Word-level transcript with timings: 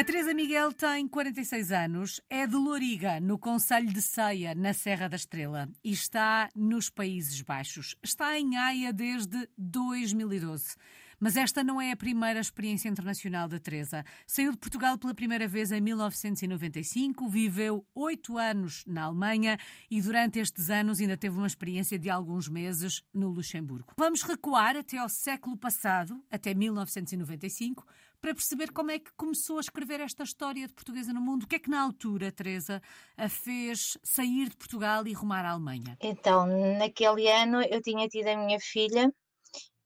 A 0.00 0.02
Teresa 0.02 0.32
Miguel 0.32 0.72
tem 0.72 1.06
46 1.06 1.72
anos, 1.72 2.22
é 2.30 2.46
de 2.46 2.56
Loriga, 2.56 3.20
no 3.20 3.38
Conselho 3.38 3.92
de 3.92 4.00
Ceia, 4.00 4.54
na 4.54 4.72
Serra 4.72 5.10
da 5.10 5.16
Estrela, 5.16 5.68
e 5.84 5.92
está 5.92 6.48
nos 6.56 6.88
Países 6.88 7.42
Baixos. 7.42 7.94
Está 8.02 8.38
em 8.38 8.56
Haia 8.56 8.94
desde 8.94 9.46
2012. 9.58 10.74
Mas 11.22 11.36
esta 11.36 11.62
não 11.62 11.78
é 11.78 11.92
a 11.92 11.96
primeira 11.96 12.40
experiência 12.40 12.88
internacional 12.88 13.46
da 13.46 13.58
Teresa. 13.58 14.02
Saiu 14.26 14.52
de 14.52 14.56
Portugal 14.56 14.96
pela 14.96 15.14
primeira 15.14 15.46
vez 15.46 15.70
em 15.70 15.82
1995, 15.82 17.28
viveu 17.28 17.86
oito 17.94 18.38
anos 18.38 18.82
na 18.86 19.02
Alemanha 19.02 19.58
e 19.90 20.00
durante 20.00 20.38
estes 20.38 20.70
anos 20.70 20.98
ainda 20.98 21.18
teve 21.18 21.36
uma 21.36 21.46
experiência 21.46 21.98
de 21.98 22.08
alguns 22.08 22.48
meses 22.48 23.04
no 23.12 23.28
Luxemburgo. 23.28 23.92
Vamos 23.98 24.22
recuar 24.22 24.78
até 24.78 24.96
ao 24.96 25.10
século 25.10 25.58
passado, 25.58 26.24
até 26.30 26.54
1995, 26.54 27.84
para 28.20 28.34
perceber 28.34 28.72
como 28.72 28.90
é 28.90 28.98
que 28.98 29.10
começou 29.16 29.58
a 29.58 29.60
escrever 29.60 30.00
esta 30.00 30.22
história 30.22 30.66
de 30.66 30.74
portuguesa 30.74 31.12
no 31.12 31.20
mundo. 31.20 31.44
O 31.44 31.46
que 31.46 31.56
é 31.56 31.58
que 31.58 31.70
na 31.70 31.82
altura, 31.82 32.30
Teresa, 32.30 32.82
a 33.16 33.28
fez 33.28 33.96
sair 34.02 34.48
de 34.48 34.56
Portugal 34.56 35.06
e 35.06 35.12
rumar 35.12 35.44
à 35.44 35.50
Alemanha? 35.50 35.96
Então, 36.00 36.46
naquele 36.78 37.28
ano 37.30 37.62
eu 37.62 37.80
tinha 37.80 38.06
tido 38.08 38.28
a 38.28 38.36
minha 38.36 38.60
filha 38.60 39.12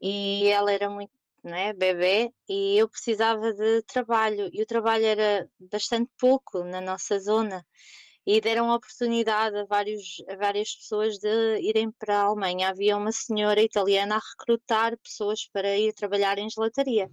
e 0.01 0.47
ela 0.49 0.73
era 0.73 0.91
muito 0.91 1.13
né, 1.45 1.75
bebê, 1.75 2.33
e 2.49 2.79
eu 2.79 2.89
precisava 2.89 3.53
de 3.53 3.83
trabalho, 3.83 4.49
e 4.51 4.63
o 4.63 4.67
trabalho 4.67 5.05
era 5.05 5.49
bastante 5.59 6.11
pouco 6.19 6.65
na 6.65 6.81
nossa 6.81 7.19
zona, 7.21 7.65
e 8.27 8.41
deram 8.41 8.71
a 8.71 8.77
oportunidade 8.77 9.57
a, 9.57 9.65
vários, 9.67 10.23
a 10.29 10.37
várias 10.37 10.75
pessoas 10.75 11.19
de 11.19 11.61
irem 11.61 11.93
para 11.93 12.21
a 12.21 12.23
Alemanha. 12.25 12.71
Havia 12.71 12.97
uma 12.97 13.13
senhora 13.13 13.63
italiana 13.63 14.17
a 14.17 14.19
recrutar 14.19 14.97
pessoas 14.99 15.47
para 15.53 15.77
ir 15.77 15.93
trabalhar 15.93 16.39
em 16.39 16.49
gelataria. 16.49 17.11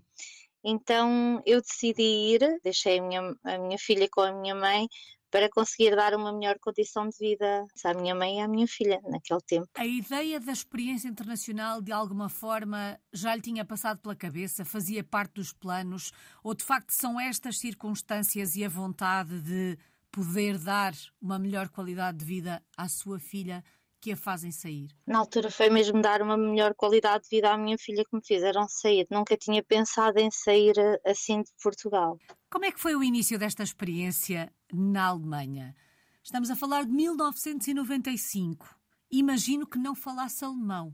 Então 0.63 1.41
eu 1.45 1.61
decidi 1.61 2.03
ir, 2.03 2.59
deixei 2.63 2.99
a 2.99 3.01
minha, 3.01 3.35
a 3.43 3.57
minha 3.57 3.77
filha 3.77 4.07
com 4.11 4.21
a 4.21 4.31
minha 4.31 4.55
mãe 4.55 4.87
para 5.31 5.49
conseguir 5.49 5.95
dar 5.95 6.13
uma 6.13 6.33
melhor 6.33 6.59
condição 6.59 7.07
de 7.07 7.17
vida 7.17 7.65
à 7.85 7.93
minha 7.93 8.13
mãe 8.13 8.37
e 8.37 8.41
à 8.41 8.47
minha 8.47 8.67
filha 8.67 8.99
naquele 9.03 9.39
tempo. 9.47 9.67
A 9.75 9.85
ideia 9.85 10.39
da 10.39 10.51
experiência 10.51 11.07
internacional 11.07 11.81
de 11.81 11.91
alguma 11.91 12.27
forma 12.27 12.99
já 13.13 13.33
lhe 13.33 13.41
tinha 13.41 13.63
passado 13.63 13.99
pela 13.99 14.15
cabeça, 14.15 14.65
fazia 14.65 15.03
parte 15.03 15.35
dos 15.35 15.53
planos, 15.53 16.11
ou 16.43 16.53
de 16.53 16.63
facto 16.63 16.91
são 16.91 17.19
estas 17.19 17.57
circunstâncias 17.57 18.55
e 18.55 18.65
a 18.65 18.69
vontade 18.69 19.39
de 19.39 19.77
poder 20.11 20.57
dar 20.57 20.93
uma 21.21 21.39
melhor 21.39 21.69
qualidade 21.69 22.17
de 22.17 22.25
vida 22.25 22.61
à 22.77 22.89
sua 22.89 23.17
filha 23.17 23.63
que 24.01 24.11
a 24.11 24.17
fazem 24.17 24.51
sair? 24.51 24.89
Na 25.05 25.19
altura 25.19 25.51
foi 25.51 25.69
mesmo 25.69 26.01
dar 26.01 26.21
uma 26.21 26.35
melhor 26.35 26.73
qualidade 26.73 27.25
de 27.25 27.29
vida 27.29 27.51
à 27.51 27.57
minha 27.57 27.77
filha 27.77 28.03
que 28.03 28.15
me 28.15 28.25
fizeram 28.25 28.67
sair. 28.67 29.05
Nunca 29.11 29.37
tinha 29.37 29.63
pensado 29.63 30.19
em 30.19 30.31
sair 30.31 30.73
eh, 30.77 30.99
assim 31.05 31.43
de 31.43 31.51
Portugal. 31.61 32.17
Como 32.49 32.65
é 32.65 32.71
que 32.71 32.81
foi 32.81 32.95
o 32.95 33.03
início 33.03 33.37
desta 33.37 33.61
experiência 33.61 34.51
na 34.73 35.05
Alemanha? 35.05 35.75
Estamos 36.23 36.49
a 36.49 36.55
falar 36.55 36.83
de 36.85 36.91
1995. 36.91 38.75
Imagino 39.11 39.67
que 39.67 39.77
não 39.77 39.93
falasse 39.93 40.43
alemão. 40.43 40.93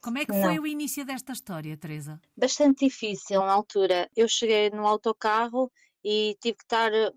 Como 0.00 0.18
é 0.18 0.26
que 0.26 0.32
foi 0.32 0.58
o 0.58 0.66
início 0.66 1.04
desta 1.04 1.32
história, 1.32 1.76
Teresa? 1.76 2.20
Bastante 2.36 2.84
difícil 2.84 3.40
na 3.40 3.52
altura. 3.52 4.10
Eu 4.14 4.28
cheguei 4.28 4.68
no 4.70 4.86
autocarro 4.86 5.72
e 6.04 6.36
tive 6.42 6.58
que 6.58 6.64
estar 6.64 6.92
eh, 6.92 7.10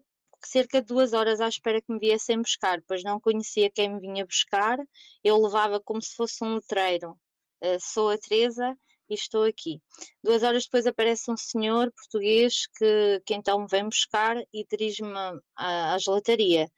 cerca 0.45 0.81
de 0.81 0.87
duas 0.87 1.13
horas 1.13 1.41
à 1.41 1.47
espera 1.47 1.81
que 1.81 1.91
me 1.91 1.99
viessem 1.99 2.41
buscar, 2.41 2.81
pois 2.87 3.03
não 3.03 3.19
conhecia 3.19 3.71
quem 3.71 3.93
me 3.93 3.99
vinha 3.99 4.25
buscar. 4.25 4.77
Eu 5.23 5.41
levava 5.41 5.79
como 5.79 6.01
se 6.01 6.13
fosse 6.15 6.43
um 6.43 6.55
letreiro. 6.55 7.11
Uh, 7.63 7.79
sou 7.79 8.09
a 8.09 8.17
Teresa 8.17 8.77
e 9.09 9.13
estou 9.13 9.43
aqui. 9.43 9.81
Duas 10.23 10.43
horas 10.43 10.63
depois 10.65 10.85
aparece 10.85 11.31
um 11.31 11.37
senhor 11.37 11.91
português 11.91 12.67
que, 12.77 13.21
que 13.25 13.33
então 13.33 13.59
me 13.59 13.67
vem 13.69 13.85
buscar 13.85 14.37
e 14.53 14.65
dirige-me 14.69 15.13
à, 15.55 15.97
gelataria. 15.97 16.69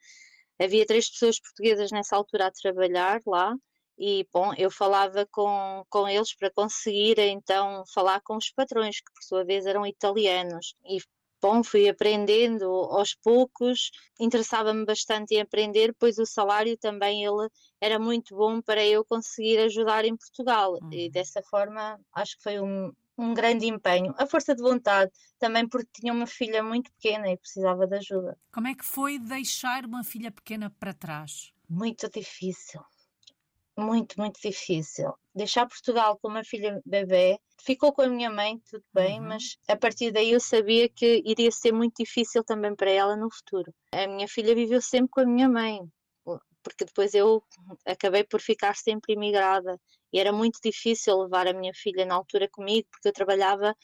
Havia 0.58 0.86
três 0.86 1.10
pessoas 1.10 1.40
portuguesas 1.40 1.90
nessa 1.90 2.16
altura 2.16 2.46
a 2.46 2.52
trabalhar 2.52 3.20
lá 3.26 3.54
e, 3.98 4.26
bom, 4.32 4.52
eu 4.56 4.70
falava 4.70 5.26
com, 5.30 5.84
com 5.90 6.08
eles 6.08 6.34
para 6.34 6.50
conseguir 6.50 7.18
então 7.18 7.84
falar 7.92 8.20
com 8.22 8.36
os 8.36 8.50
patrões, 8.50 8.96
que 8.96 9.12
por 9.12 9.22
sua 9.22 9.44
vez 9.44 9.66
eram 9.66 9.86
italianos. 9.86 10.74
E 10.86 10.98
bom, 11.40 11.62
fui 11.62 11.88
aprendendo 11.88 12.66
aos 12.66 13.14
poucos, 13.14 13.90
interessava-me 14.18 14.84
bastante 14.84 15.34
em 15.34 15.40
aprender, 15.40 15.94
pois 15.98 16.18
o 16.18 16.26
salário 16.26 16.76
também 16.76 17.24
ele 17.24 17.48
era 17.80 17.98
muito 17.98 18.36
bom 18.36 18.60
para 18.60 18.84
eu 18.84 19.04
conseguir 19.04 19.58
ajudar 19.58 20.04
em 20.04 20.16
Portugal 20.16 20.78
uhum. 20.82 20.92
e 20.92 21.10
dessa 21.10 21.42
forma 21.42 21.98
acho 22.14 22.36
que 22.36 22.42
foi 22.42 22.60
um, 22.60 22.92
um 23.16 23.34
grande 23.34 23.66
empenho. 23.66 24.14
A 24.18 24.26
força 24.26 24.54
de 24.54 24.62
vontade, 24.62 25.10
também 25.38 25.68
porque 25.68 25.88
tinha 26.00 26.12
uma 26.12 26.26
filha 26.26 26.62
muito 26.62 26.90
pequena 26.92 27.28
e 27.30 27.36
precisava 27.36 27.86
de 27.86 27.96
ajuda. 27.96 28.38
Como 28.52 28.68
é 28.68 28.74
que 28.74 28.84
foi 28.84 29.18
deixar 29.18 29.84
uma 29.84 30.04
filha 30.04 30.30
pequena 30.30 30.70
para 30.78 30.94
trás? 30.94 31.52
Muito 31.68 32.08
difícil 32.10 32.80
muito, 33.76 34.18
muito 34.18 34.40
difícil. 34.40 35.12
Deixar 35.34 35.66
Portugal 35.66 36.18
com 36.20 36.28
uma 36.28 36.44
filha 36.44 36.80
bebê, 36.84 37.38
ficou 37.62 37.92
com 37.92 38.02
a 38.02 38.08
minha 38.08 38.30
mãe, 38.30 38.58
tudo 38.70 38.84
bem, 38.92 39.20
uhum. 39.20 39.28
mas 39.28 39.56
a 39.68 39.76
partir 39.76 40.10
daí 40.10 40.32
eu 40.32 40.40
sabia 40.40 40.88
que 40.88 41.22
iria 41.24 41.50
ser 41.50 41.72
muito 41.72 42.02
difícil 42.02 42.44
também 42.44 42.74
para 42.74 42.90
ela 42.90 43.16
no 43.16 43.30
futuro. 43.30 43.72
A 43.92 44.06
minha 44.06 44.28
filha 44.28 44.54
viveu 44.54 44.80
sempre 44.82 45.10
com 45.10 45.20
a 45.20 45.26
minha 45.26 45.48
mãe, 45.48 45.80
porque 46.62 46.84
depois 46.84 47.14
eu 47.14 47.42
acabei 47.86 48.24
por 48.24 48.40
ficar 48.40 48.76
sempre 48.76 49.14
imigrada 49.14 49.78
e 50.12 50.18
era 50.18 50.32
muito 50.32 50.58
difícil 50.62 51.22
levar 51.22 51.46
a 51.46 51.52
minha 51.52 51.72
filha 51.74 52.04
na 52.04 52.14
altura 52.14 52.48
comigo, 52.50 52.86
porque 52.90 53.08
eu 53.08 53.12
trabalhava 53.12 53.74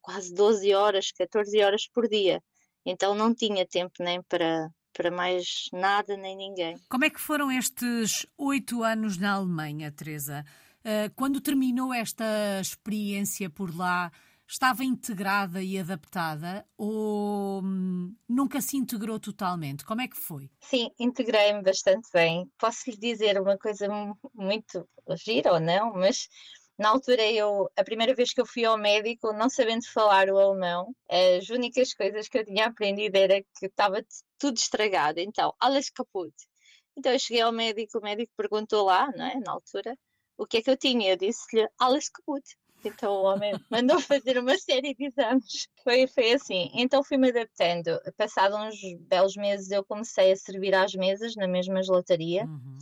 quase 0.00 0.34
12 0.34 0.74
horas, 0.74 1.12
14 1.12 1.62
horas 1.62 1.88
por 1.88 2.08
dia. 2.08 2.42
Então 2.84 3.14
não 3.14 3.34
tinha 3.34 3.66
tempo 3.66 3.94
nem 4.00 4.22
para, 4.22 4.68
para 4.92 5.10
mais 5.10 5.68
nada 5.72 6.16
nem 6.16 6.36
ninguém. 6.36 6.76
Como 6.88 7.04
é 7.04 7.10
que 7.10 7.20
foram 7.20 7.50
estes 7.50 8.26
oito 8.36 8.82
anos 8.82 9.16
na 9.16 9.32
Alemanha, 9.32 9.92
Teresa? 9.92 10.44
Uh, 10.80 11.12
quando 11.14 11.40
terminou 11.40 11.92
esta 11.92 12.24
experiência 12.60 13.50
por 13.50 13.76
lá, 13.76 14.10
estava 14.48 14.82
integrada 14.82 15.62
e 15.62 15.78
adaptada 15.78 16.66
ou 16.76 17.62
hum, 17.62 18.14
nunca 18.26 18.60
se 18.62 18.76
integrou 18.76 19.20
totalmente? 19.20 19.84
Como 19.84 20.00
é 20.00 20.08
que 20.08 20.16
foi? 20.16 20.50
Sim, 20.60 20.90
integrei-me 20.98 21.62
bastante 21.62 22.08
bem. 22.12 22.50
Posso 22.58 22.90
lhe 22.90 22.96
dizer 22.96 23.38
uma 23.40 23.58
coisa 23.58 23.86
muito 24.34 24.88
gira 25.16 25.52
ou 25.52 25.60
não, 25.60 25.92
mas 25.92 26.28
na 26.78 26.90
altura, 26.90 27.22
eu, 27.30 27.68
a 27.76 27.84
primeira 27.84 28.14
vez 28.14 28.32
que 28.32 28.40
eu 28.40 28.46
fui 28.46 28.64
ao 28.64 28.78
médico, 28.78 29.32
não 29.32 29.50
sabendo 29.50 29.84
falar 29.92 30.28
o 30.28 30.38
alemão, 30.38 30.94
as 31.10 31.48
únicas 31.48 31.92
coisas 31.92 32.28
que 32.28 32.38
eu 32.38 32.44
tinha 32.44 32.66
aprendido 32.66 33.16
era 33.16 33.42
que 33.58 33.66
estava 33.66 34.04
tudo 34.38 34.56
estragado. 34.56 35.20
Então, 35.20 35.52
alles 35.58 35.90
kaputt. 35.90 36.34
Então, 36.96 37.12
eu 37.12 37.18
cheguei 37.18 37.42
ao 37.42 37.52
médico, 37.52 37.98
o 37.98 38.02
médico 38.02 38.32
perguntou 38.36 38.84
lá, 38.84 39.10
não 39.16 39.26
é, 39.26 39.40
na 39.40 39.52
altura, 39.52 39.96
o 40.36 40.46
que 40.46 40.58
é 40.58 40.62
que 40.62 40.70
eu 40.70 40.76
tinha. 40.76 41.10
Eu 41.10 41.16
disse-lhe, 41.16 41.68
alles 41.78 42.08
kaputt. 42.08 42.56
Então 42.84 43.12
o 43.12 43.24
homem 43.24 43.52
mandou 43.70 44.00
fazer 44.00 44.38
uma 44.38 44.56
série 44.56 44.94
de 44.94 45.06
exames. 45.06 45.68
Foi, 45.82 46.06
foi 46.06 46.32
assim. 46.32 46.70
Então 46.74 47.02
fui-me 47.02 47.30
adaptando. 47.30 48.00
Passado 48.16 48.56
uns 48.56 48.76
belos 49.00 49.36
meses 49.36 49.70
eu 49.70 49.84
comecei 49.84 50.32
a 50.32 50.36
servir 50.36 50.74
às 50.74 50.94
mesas 50.94 51.34
na 51.34 51.48
mesma 51.48 51.82
gelataria. 51.82 52.44
Uhum. 52.44 52.78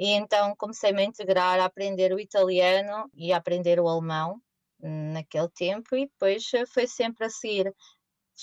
E 0.00 0.12
então 0.12 0.54
comecei-me 0.56 1.02
a 1.02 1.04
integrar, 1.04 1.60
a 1.60 1.66
aprender 1.66 2.10
o 2.14 2.18
italiano 2.18 3.10
e 3.14 3.34
a 3.34 3.36
aprender 3.36 3.78
o 3.78 3.86
alemão 3.86 4.40
naquele 4.82 5.50
tempo 5.50 5.94
e 5.94 6.06
depois 6.06 6.42
eh, 6.54 6.64
foi 6.64 6.86
sempre 6.86 7.26
a 7.26 7.28
seguir. 7.28 7.70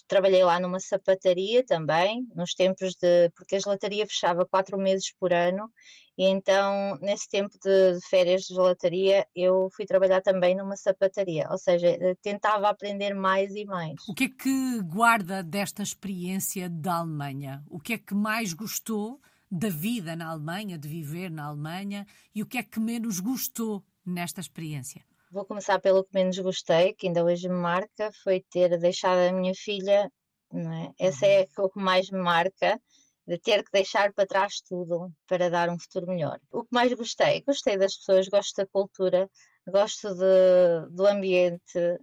Trabalhei 0.07 0.44
lá 0.44 0.59
numa 0.59 0.79
sapataria 0.79 1.66
também, 1.66 2.28
nos 2.35 2.53
tempos 2.53 2.94
de. 3.01 3.31
porque 3.35 3.56
a 3.56 3.59
gelataria 3.59 4.06
fechava 4.06 4.45
quatro 4.45 4.77
meses 4.77 5.12
por 5.19 5.33
ano, 5.33 5.68
e 6.15 6.25
então, 6.25 6.95
nesse 7.01 7.27
tempo 7.27 7.57
de 7.63 8.00
férias 8.07 8.44
de 8.44 8.53
gelataria, 8.53 9.25
eu 9.36 9.68
fui 9.75 9.88
trabalhar 9.88 10.21
também 10.21 10.56
numa 10.56 10.77
sapataria, 10.77 11.48
ou 11.50 11.57
seja, 11.57 11.88
eh, 11.88 12.15
tentava 12.21 12.69
aprender 12.69 13.15
mais 13.15 13.56
e 13.56 13.65
mais. 13.65 13.95
O 14.07 14.13
que 14.13 14.25
é 14.25 14.30
que 14.30 14.81
guarda 14.83 15.42
desta 15.42 15.81
experiência 15.81 16.69
da 16.69 16.98
Alemanha? 16.98 17.63
O 17.68 17.80
que 17.80 17.94
é 17.94 17.98
que 17.98 18.13
mais 18.13 18.53
gostou? 18.53 19.19
Da 19.50 19.70
vida 19.70 20.16
na 20.16 20.30
Alemanha, 20.30 20.78
de 20.78 20.88
viver 20.88 21.30
na 21.32 21.46
Alemanha 21.46 22.06
e 22.34 22.42
o 22.42 22.46
que 22.46 22.58
é 22.58 22.64
que 22.64 22.80
menos 22.80 23.20
gostou 23.20 23.84
nesta 24.06 24.42
experiência? 24.42 25.04
Vou 25.32 25.46
começar 25.46 25.80
pelo 25.80 26.04
que 26.04 26.14
menos 26.14 26.38
gostei, 26.40 26.94
que 26.94 27.08
ainda 27.08 27.24
hoje 27.24 27.50
me 27.50 27.56
marca, 27.56 28.12
foi 28.24 28.44
ter 28.50 28.78
deixado 28.80 29.18
a 29.18 29.32
minha 29.32 29.54
filha, 29.54 30.10
não 30.52 30.72
é? 30.72 30.92
Essa 30.98 31.26
é 31.26 31.48
o 31.58 31.70
que 31.70 31.80
mais 31.80 32.10
me 32.10 32.20
marca, 32.20 32.80
de 33.28 33.38
ter 33.38 33.62
que 33.64 33.72
deixar 33.72 34.14
para 34.14 34.26
trás 34.26 34.62
tudo 34.62 35.12
para 35.28 35.50
dar 35.50 35.70
um 35.70 35.78
futuro 35.78 36.08
melhor. 36.08 36.40
O 36.50 36.64
que 36.64 36.70
mais 36.72 36.94
gostei? 36.94 37.42
Gostei 37.42 37.78
das 37.78 37.98
pessoas, 37.98 38.30
gosto 38.30 38.56
da 38.56 38.68
cultura, 38.68 39.30
gosto 39.72 40.14
de, 40.14 40.90
do 40.92 41.06
ambiente. 41.06 42.00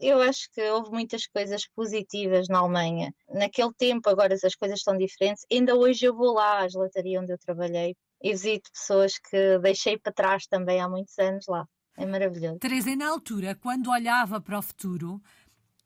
Eu 0.00 0.20
acho 0.20 0.48
que 0.52 0.62
houve 0.70 0.90
muitas 0.90 1.26
coisas 1.26 1.66
positivas 1.74 2.48
na 2.48 2.58
Alemanha. 2.58 3.12
Naquele 3.28 3.72
tempo, 3.74 4.08
agora 4.08 4.34
as 4.34 4.54
coisas 4.54 4.78
estão 4.78 4.96
diferentes. 4.96 5.44
Ainda 5.50 5.74
hoje 5.74 6.06
eu 6.06 6.14
vou 6.14 6.34
lá 6.34 6.60
à 6.60 6.68
gelataria 6.68 7.20
onde 7.20 7.32
eu 7.32 7.38
trabalhei 7.38 7.96
e 8.22 8.30
visito 8.30 8.70
pessoas 8.72 9.18
que 9.18 9.58
deixei 9.58 9.98
para 9.98 10.12
trás 10.12 10.46
também 10.46 10.80
há 10.80 10.88
muitos 10.88 11.18
anos 11.18 11.44
lá. 11.48 11.66
É 11.96 12.06
maravilhoso. 12.06 12.58
Teresa, 12.58 12.94
na 12.94 13.08
altura, 13.08 13.54
quando 13.56 13.90
olhava 13.90 14.40
para 14.40 14.58
o 14.58 14.62
futuro, 14.62 15.20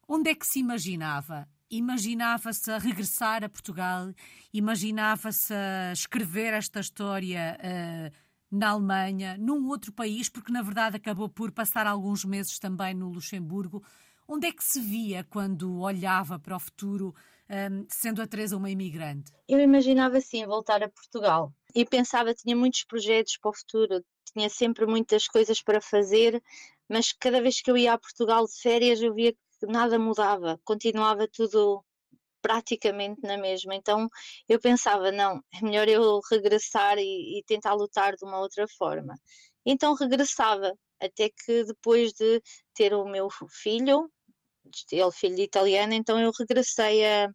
onde 0.07 0.31
é 0.31 0.35
que 0.35 0.47
se 0.47 0.61
imaginava? 0.61 1.49
imaginava-se 1.73 2.71
a 2.71 2.79
regressar 2.79 3.43
a 3.43 3.49
Portugal, 3.49 4.13
imaginava-se 4.53 5.55
a 5.55 5.93
escrever 5.93 6.53
esta 6.53 6.81
história 6.81 7.59
uh, 7.59 8.15
na 8.53 8.69
Alemanha, 8.69 9.37
num 9.39 9.67
outro 9.69 9.91
país, 9.91 10.29
porque 10.29 10.53
na 10.53 10.61
verdade 10.61 10.97
acabou 10.97 11.29
por 11.29 11.51
passar 11.51 11.87
alguns 11.87 12.23
meses 12.23 12.59
também 12.59 12.93
no 12.93 13.09
Luxemburgo. 13.09 13.83
Onde 14.29 14.47
é 14.47 14.53
que 14.53 14.63
se 14.63 14.79
via 14.79 15.25
quando 15.25 15.81
olhava 15.81 16.39
para 16.39 16.57
o 16.57 16.61
futuro, 16.61 17.15
um, 17.49 17.55
ehm, 17.55 17.87
sendo 17.89 18.21
a 18.21 18.27
Teresa 18.27 18.57
uma 18.57 18.71
imigrante? 18.71 19.33
Eu 19.49 19.59
imaginava 19.59 20.21
sim 20.21 20.45
voltar 20.45 20.83
a 20.83 20.89
Portugal 20.89 21.53
e 21.75 21.85
pensava, 21.87 22.35
tinha 22.35 22.55
muitos 22.55 22.85
projetos 22.85 23.39
para 23.39 23.51
o 23.51 23.55
futuro, 23.55 24.05
tinha 24.33 24.51
sempre 24.51 24.87
muitas 24.87 25.27
coisas 25.27 25.63
para 25.63 25.81
fazer, 25.81 26.43
mas 26.89 27.13
cada 27.13 27.41
vez 27.41 27.61
que 27.63 27.71
eu 27.71 27.77
ia 27.77 27.95
a 27.95 27.99
Portugal 27.99 28.47
de 28.47 28.61
férias 28.61 29.01
eu 29.01 29.15
via 29.15 29.33
que 29.33 29.67
nada 29.67 29.99
mudava, 29.99 30.61
continuava 30.63 31.27
tudo 31.27 31.83
praticamente 32.43 33.23
na 33.23 33.39
mesma. 33.39 33.75
Então 33.75 34.09
eu 34.49 34.61
pensava, 34.61 35.11
não, 35.11 35.41
é 35.55 35.63
melhor 35.63 35.89
eu 35.89 36.21
regressar 36.31 36.99
e, 36.99 37.39
e 37.39 37.45
tentar 37.47 37.73
lutar 37.75 38.15
de 38.17 38.25
uma 38.25 38.41
outra 38.41 38.67
forma. 38.77 39.15
Então 39.65 39.95
regressava, 39.95 40.75
até 41.01 41.31
que 41.31 41.65
depois 41.65 42.13
de 42.13 42.43
ter 42.75 42.93
o 42.93 43.07
meu 43.07 43.29
filho, 43.49 44.11
ele 44.91 45.13
filho 45.13 45.37
de 45.37 45.43
italiano, 45.43 45.93
então 45.93 46.21
eu 46.21 46.31
regressei 46.37 47.05
a, 47.05 47.31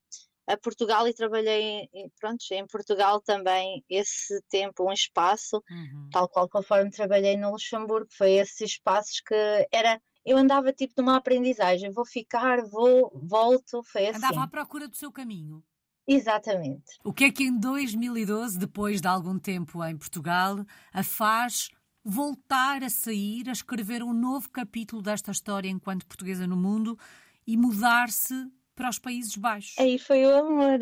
a 0.48 0.58
Portugal 0.58 1.08
e 1.08 1.14
trabalhei 1.14 1.90
pronto, 2.20 2.44
em 2.52 2.66
Portugal 2.68 3.22
também 3.22 3.84
esse 3.90 4.42
tempo, 4.50 4.90
um 4.90 4.94
espaço, 4.94 5.62
uhum. 5.70 6.10
tal 6.12 6.30
qual 6.30 6.50
conforme 6.50 6.90
trabalhei 6.90 7.38
no 7.38 7.52
Luxemburgo, 7.52 8.08
foi 8.12 8.34
esses 8.34 8.62
espaços 8.62 9.22
que 9.22 9.36
era 9.72 10.02
eu 10.28 10.38
andava 10.38 10.74
tipo 10.74 10.94
numa 10.98 11.16
aprendizagem, 11.16 11.90
vou 11.90 12.06
ficar, 12.06 12.62
vou, 12.66 13.10
volto, 13.14 13.82
foi 13.84 14.08
assim. 14.08 14.18
Andava 14.18 14.44
à 14.44 14.48
procura 14.48 14.86
do 14.86 14.98
seu 14.98 15.10
caminho. 15.10 15.64
Exatamente. 16.06 16.98
O 17.04 17.14
que 17.14 17.24
é 17.24 17.32
que 17.32 17.44
em 17.44 17.58
2012, 17.58 18.60
depois 18.60 19.00
de 19.00 19.08
algum 19.08 19.40
tempo 19.40 19.84
em 19.86 19.98
Portugal, 19.98 20.66
a 20.92 21.04
faz 21.04 21.70
voltar 22.04 22.84
a 22.84 22.90
sair, 22.90 23.48
a 23.48 23.54
escrever 23.54 24.04
um 24.04 24.14
novo 24.14 24.50
capítulo 24.50 25.02
desta 25.02 25.32
história 25.32 25.70
enquanto 25.70 26.06
portuguesa 26.06 26.46
no 26.46 26.58
mundo 26.58 26.98
e 27.46 27.56
mudar-se 27.56 28.34
para 28.76 28.90
os 28.90 29.00
Países 29.00 29.36
Baixos? 29.36 29.78
Aí 29.80 29.98
foi 29.98 30.26
o 30.26 30.36
amor. 30.36 30.80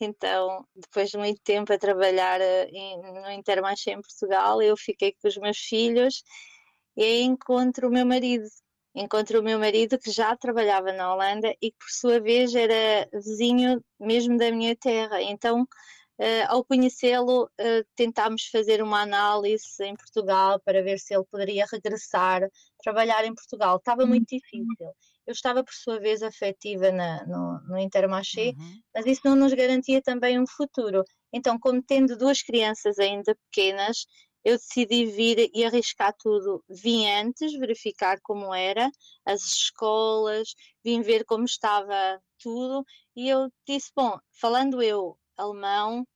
Então, 0.00 0.66
depois 0.74 1.10
de 1.10 1.18
muito 1.18 1.40
tempo 1.42 1.72
a 1.72 1.78
trabalhar 1.78 2.40
eh, 2.40 2.68
no 2.96 3.30
Intermarché 3.30 3.92
em 3.92 4.00
Portugal, 4.00 4.60
eu 4.60 4.76
fiquei 4.76 5.12
com 5.12 5.28
os 5.28 5.36
meus 5.36 5.58
filhos 5.58 6.22
e 6.96 7.02
aí 7.02 7.22
encontro 7.22 7.88
o 7.88 7.90
meu 7.90 8.06
marido, 8.06 8.46
encontro 8.96 9.40
o 9.40 9.42
meu 9.42 9.58
marido 9.58 9.98
que 9.98 10.10
já 10.10 10.34
trabalhava 10.36 10.92
na 10.92 11.12
Holanda 11.12 11.54
e 11.60 11.70
que 11.70 11.76
por 11.78 11.90
sua 11.90 12.18
vez 12.18 12.54
era 12.54 13.08
vizinho 13.12 13.84
mesmo 14.00 14.38
da 14.38 14.50
minha 14.50 14.74
terra. 14.74 15.20
Então, 15.22 15.62
uh, 15.62 16.46
ao 16.48 16.64
conhecê-lo, 16.64 17.44
uh, 17.44 17.86
tentámos 17.94 18.46
fazer 18.46 18.82
uma 18.82 19.02
análise 19.02 19.84
em 19.84 19.94
Portugal 19.94 20.60
para 20.64 20.82
ver 20.82 20.98
se 20.98 21.14
ele 21.14 21.24
poderia 21.30 21.66
regressar, 21.70 22.48
trabalhar 22.82 23.24
em 23.24 23.34
Portugal. 23.34 23.76
Estava 23.76 24.02
uhum. 24.02 24.08
muito 24.08 24.28
difícil. 24.28 24.92
Eu 25.26 25.32
estava, 25.32 25.62
por 25.64 25.74
sua 25.74 25.98
vez, 25.98 26.22
afetiva 26.22 26.92
na, 26.92 27.26
no, 27.26 27.60
no 27.68 27.78
Intermarché, 27.78 28.54
uhum. 28.56 28.80
mas 28.94 29.06
isso 29.06 29.22
não 29.24 29.34
nos 29.34 29.52
garantia 29.52 30.00
também 30.00 30.40
um 30.40 30.46
futuro. 30.46 31.02
Então, 31.32 31.58
como 31.58 31.82
tendo 31.82 32.16
duas 32.16 32.42
crianças 32.42 32.98
ainda 32.98 33.36
pequenas, 33.50 34.06
eu 34.46 34.56
decidi 34.58 35.06
vir 35.06 35.50
e 35.52 35.64
arriscar 35.64 36.14
tudo. 36.16 36.62
Vim 36.68 37.04
antes 37.08 37.52
verificar 37.58 38.20
como 38.22 38.54
era 38.54 38.88
as 39.24 39.42
escolas, 39.42 40.54
vim 40.84 41.02
ver 41.02 41.24
como 41.24 41.44
estava 41.44 42.22
tudo 42.38 42.84
e 43.16 43.28
eu 43.28 43.50
disse: 43.66 43.90
bom, 43.94 44.16
falando 44.30 44.80
eu 44.80 45.18
alemão, 45.36 46.06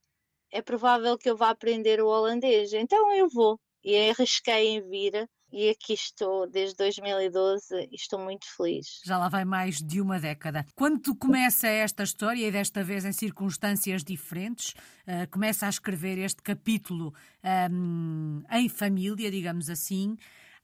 é 0.53 0.62
provável 0.62 1.19
que 1.19 1.29
eu 1.31 1.37
vá 1.37 1.50
aprender 1.50 2.00
o 2.00 2.09
holandês, 2.09 2.73
então 2.73 3.12
eu 3.15 3.29
vou. 3.29 3.61
E 3.85 3.97
arrisquei 4.11 4.69
em 4.69 4.88
vir 4.88 5.29
e 5.52 5.69
aqui 5.69 5.93
estou 5.93 6.49
desde 6.49 6.76
2012 6.76 7.88
e 7.91 7.94
estou 7.94 8.19
muito 8.19 8.47
feliz. 8.56 9.00
Já 9.05 9.19
lá 9.19 9.29
vai 9.29 9.44
mais 9.44 9.76
de 9.76 10.00
uma 10.00 10.19
década. 10.19 10.64
Quando 10.75 11.14
começa 11.14 11.67
esta 11.67 12.02
história, 12.02 12.47
e 12.47 12.50
desta 12.50 12.82
vez 12.82 13.05
em 13.05 13.12
circunstâncias 13.12 14.05
diferentes, 14.05 14.70
uh, 15.06 15.29
começa 15.31 15.67
a 15.67 15.69
escrever 15.69 16.19
este 16.19 16.43
capítulo 16.43 17.14
um, 17.70 18.43
em 18.50 18.69
família, 18.69 19.31
digamos 19.31 19.69
assim, 19.69 20.17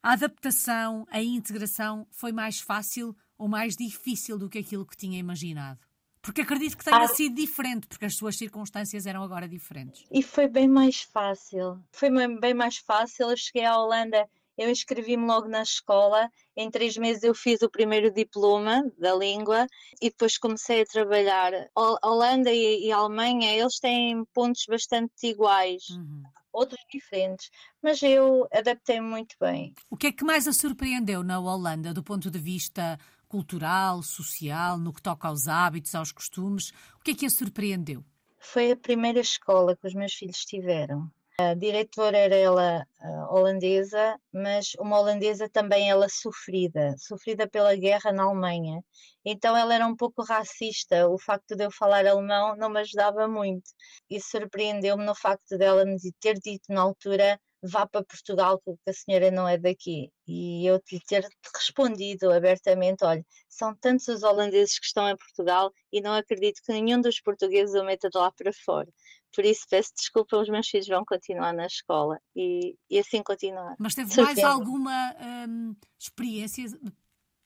a 0.02 0.12
adaptação, 0.12 1.06
a 1.10 1.20
integração 1.20 2.06
foi 2.10 2.32
mais 2.32 2.60
fácil 2.60 3.16
ou 3.36 3.48
mais 3.48 3.76
difícil 3.76 4.38
do 4.38 4.48
que 4.48 4.58
aquilo 4.58 4.86
que 4.86 4.96
tinha 4.96 5.18
imaginado? 5.18 5.80
Porque 6.22 6.40
acredito 6.40 6.76
que 6.76 6.84
tenha 6.84 6.96
ah, 6.96 7.08
sido 7.08 7.36
diferente, 7.36 7.86
porque 7.86 8.04
as 8.04 8.16
suas 8.16 8.36
circunstâncias 8.36 9.06
eram 9.06 9.22
agora 9.22 9.48
diferentes. 9.48 10.04
E 10.10 10.24
foi 10.24 10.48
bem 10.48 10.66
mais 10.66 11.02
fácil. 11.02 11.80
Foi 11.92 12.10
bem 12.40 12.52
mais 12.52 12.78
fácil. 12.78 13.30
Eu 13.30 13.36
cheguei 13.36 13.64
à 13.64 13.78
Holanda 13.78 14.28
eu 14.56 14.70
inscrevi-me 14.70 15.26
logo 15.26 15.48
na 15.48 15.62
escola. 15.62 16.30
Em 16.56 16.70
três 16.70 16.96
meses 16.96 17.22
eu 17.22 17.34
fiz 17.34 17.62
o 17.62 17.70
primeiro 17.70 18.10
diploma 18.10 18.82
da 18.98 19.14
língua 19.14 19.66
e 20.00 20.10
depois 20.10 20.38
comecei 20.38 20.82
a 20.82 20.86
trabalhar. 20.86 21.52
A 21.74 22.08
Holanda 22.08 22.52
e, 22.52 22.90
a 22.90 22.96
Alemanha, 22.96 23.52
eles 23.52 23.78
têm 23.78 24.24
pontos 24.32 24.64
bastante 24.68 25.26
iguais. 25.26 25.90
Uhum. 25.90 26.22
Outros 26.52 26.80
diferentes, 26.90 27.50
mas 27.82 28.02
eu 28.02 28.48
adaptei-me 28.50 29.06
muito 29.06 29.36
bem. 29.38 29.74
O 29.90 29.96
que 29.96 30.06
é 30.06 30.12
que 30.12 30.24
mais 30.24 30.48
a 30.48 30.54
surpreendeu 30.54 31.22
na 31.22 31.38
Holanda, 31.38 31.92
do 31.92 32.02
ponto 32.02 32.30
de 32.30 32.38
vista 32.38 32.98
cultural, 33.28 34.02
social, 34.02 34.78
no 34.78 34.92
que 34.92 35.02
toca 35.02 35.28
aos 35.28 35.48
hábitos, 35.48 35.94
aos 35.94 36.12
costumes? 36.12 36.70
O 36.98 37.02
que 37.04 37.10
é 37.10 37.14
que 37.14 37.26
a 37.26 37.30
surpreendeu? 37.30 38.02
Foi 38.38 38.70
a 38.70 38.76
primeira 38.76 39.20
escola 39.20 39.76
que 39.76 39.86
os 39.86 39.92
meus 39.92 40.14
filhos 40.14 40.44
tiveram. 40.46 41.10
A 41.38 41.52
diretora 41.52 42.16
era 42.16 42.34
ela 42.34 42.86
holandesa, 43.30 44.18
mas 44.32 44.72
uma 44.78 44.98
holandesa 44.98 45.50
também 45.50 45.90
ela 45.90 46.08
sofrida, 46.08 46.94
sofrida 46.96 47.46
pela 47.46 47.76
guerra 47.76 48.10
na 48.10 48.22
Alemanha. 48.22 48.82
Então 49.22 49.54
ela 49.54 49.74
era 49.74 49.86
um 49.86 49.94
pouco 49.94 50.22
racista. 50.22 51.06
O 51.08 51.18
facto 51.18 51.54
de 51.54 51.64
eu 51.64 51.70
falar 51.70 52.06
alemão 52.06 52.56
não 52.56 52.70
me 52.70 52.80
ajudava 52.80 53.28
muito. 53.28 53.70
E 54.08 54.18
surpreendeu-me 54.18 55.04
no 55.04 55.14
facto 55.14 55.58
dela 55.58 55.84
me 55.84 55.98
ter 56.20 56.38
dito 56.40 56.72
na 56.72 56.80
altura 56.80 57.38
vá 57.62 57.86
para 57.86 58.04
Portugal 58.04 58.60
porque 58.64 58.88
a 58.90 58.92
senhora 58.94 59.30
não 59.30 59.46
é 59.46 59.58
daqui. 59.58 60.10
E 60.26 60.66
eu 60.66 60.80
ter 61.06 61.26
respondido 61.54 62.32
abertamente, 62.32 63.04
olha, 63.04 63.24
são 63.48 63.74
tantos 63.76 64.08
os 64.08 64.22
holandeses 64.22 64.78
que 64.78 64.86
estão 64.86 65.08
em 65.08 65.16
Portugal 65.16 65.70
e 65.92 66.00
não 66.00 66.14
acredito 66.14 66.62
que 66.64 66.72
nenhum 66.72 67.00
dos 67.00 67.20
portugueses 67.20 67.74
o 67.74 67.84
meta 67.84 68.08
de 68.08 68.16
lá 68.18 68.30
para 68.32 68.52
fora. 68.64 68.88
Por 69.36 69.44
isso 69.44 69.66
peço 69.68 69.92
desculpa, 69.94 70.38
os 70.38 70.48
meus 70.48 70.66
filhos 70.66 70.88
vão 70.88 71.04
continuar 71.04 71.52
na 71.52 71.66
escola 71.66 72.18
e, 72.34 72.74
e 72.88 72.98
assim 72.98 73.22
continuar. 73.22 73.76
Mas 73.78 73.94
teve 73.94 74.18
mais 74.18 74.38
alguma 74.38 75.14
hum, 75.46 75.76
experiência 76.00 76.64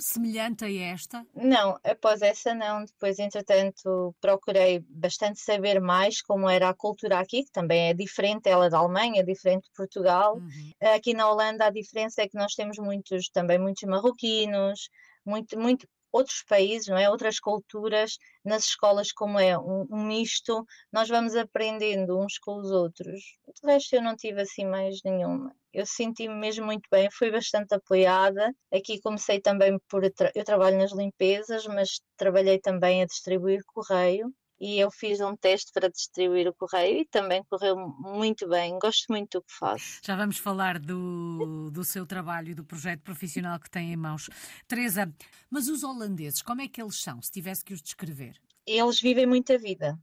semelhante 0.00 0.64
a 0.64 0.72
esta? 0.72 1.26
Não, 1.34 1.78
após 1.82 2.22
essa 2.22 2.54
não. 2.54 2.84
Depois, 2.84 3.18
entretanto, 3.18 4.14
procurei 4.20 4.78
bastante 4.88 5.40
saber 5.40 5.80
mais 5.80 6.22
como 6.22 6.48
era 6.48 6.68
a 6.68 6.74
cultura 6.74 7.18
aqui, 7.18 7.42
que 7.42 7.50
também 7.50 7.90
é 7.90 7.94
diferente, 7.94 8.48
ela 8.48 8.70
da 8.70 8.78
Alemanha, 8.78 9.20
é 9.20 9.24
diferente 9.24 9.64
de 9.64 9.72
Portugal. 9.72 10.36
Uhum. 10.36 10.94
Aqui 10.94 11.12
na 11.12 11.28
Holanda 11.28 11.66
a 11.66 11.70
diferença 11.70 12.22
é 12.22 12.28
que 12.28 12.36
nós 12.36 12.54
temos 12.54 12.78
muitos, 12.78 13.28
também 13.30 13.58
muitos 13.58 13.82
marroquinos, 13.82 14.88
muito, 15.26 15.58
muito, 15.58 15.88
outros 16.12 16.42
países, 16.48 16.88
não 16.88 16.96
é? 16.96 17.08
outras 17.10 17.38
culturas, 17.38 18.18
nas 18.44 18.64
escolas, 18.64 19.12
como 19.12 19.38
é 19.38 19.58
um, 19.58 19.86
um, 19.90 20.06
misto, 20.06 20.64
nós 20.92 21.08
vamos 21.08 21.36
aprendendo 21.36 22.18
uns 22.18 22.38
com 22.38 22.56
os 22.58 22.70
outros. 22.70 23.20
De 23.62 23.66
resto, 23.70 23.94
eu 23.96 24.02
não 24.02 24.16
tive 24.16 24.40
assim 24.42 24.66
mais 24.66 25.00
nenhuma. 25.04 25.54
Eu 25.72 25.86
senti-me 25.86 26.34
mesmo 26.34 26.66
muito 26.66 26.88
bem, 26.90 27.08
fui 27.12 27.30
bastante 27.30 27.74
apoiada. 27.74 28.52
Aqui 28.72 29.00
comecei 29.00 29.40
também 29.40 29.78
por. 29.88 30.02
Eu 30.04 30.44
trabalho 30.44 30.78
nas 30.78 30.92
limpezas, 30.92 31.66
mas 31.66 32.00
trabalhei 32.16 32.58
também 32.58 33.02
a 33.02 33.06
distribuir 33.06 33.62
correio 33.66 34.32
e 34.60 34.78
eu 34.78 34.90
fiz 34.90 35.20
um 35.20 35.34
teste 35.34 35.72
para 35.72 35.88
distribuir 35.88 36.46
o 36.46 36.52
correio 36.52 37.00
e 37.00 37.04
também 37.06 37.42
correu 37.44 37.76
muito 37.76 38.46
bem. 38.46 38.78
Gosto 38.78 39.06
muito 39.08 39.38
do 39.38 39.42
que 39.42 39.52
faço. 39.52 40.00
Já 40.04 40.14
vamos 40.14 40.36
falar 40.36 40.78
do, 40.78 41.70
do 41.70 41.82
seu 41.82 42.04
trabalho 42.04 42.50
e 42.50 42.54
do 42.54 42.62
projeto 42.62 43.00
profissional 43.00 43.58
que 43.58 43.70
tem 43.70 43.90
em 43.90 43.96
mãos. 43.96 44.28
Teresa, 44.68 45.10
mas 45.48 45.68
os 45.68 45.82
holandeses, 45.82 46.42
como 46.42 46.60
é 46.60 46.68
que 46.68 46.80
eles 46.80 47.00
são, 47.00 47.22
se 47.22 47.30
tivesse 47.32 47.64
que 47.64 47.72
os 47.72 47.80
descrever? 47.80 48.38
Eles 48.66 49.00
vivem 49.00 49.24
muita 49.24 49.56
vida. 49.56 49.98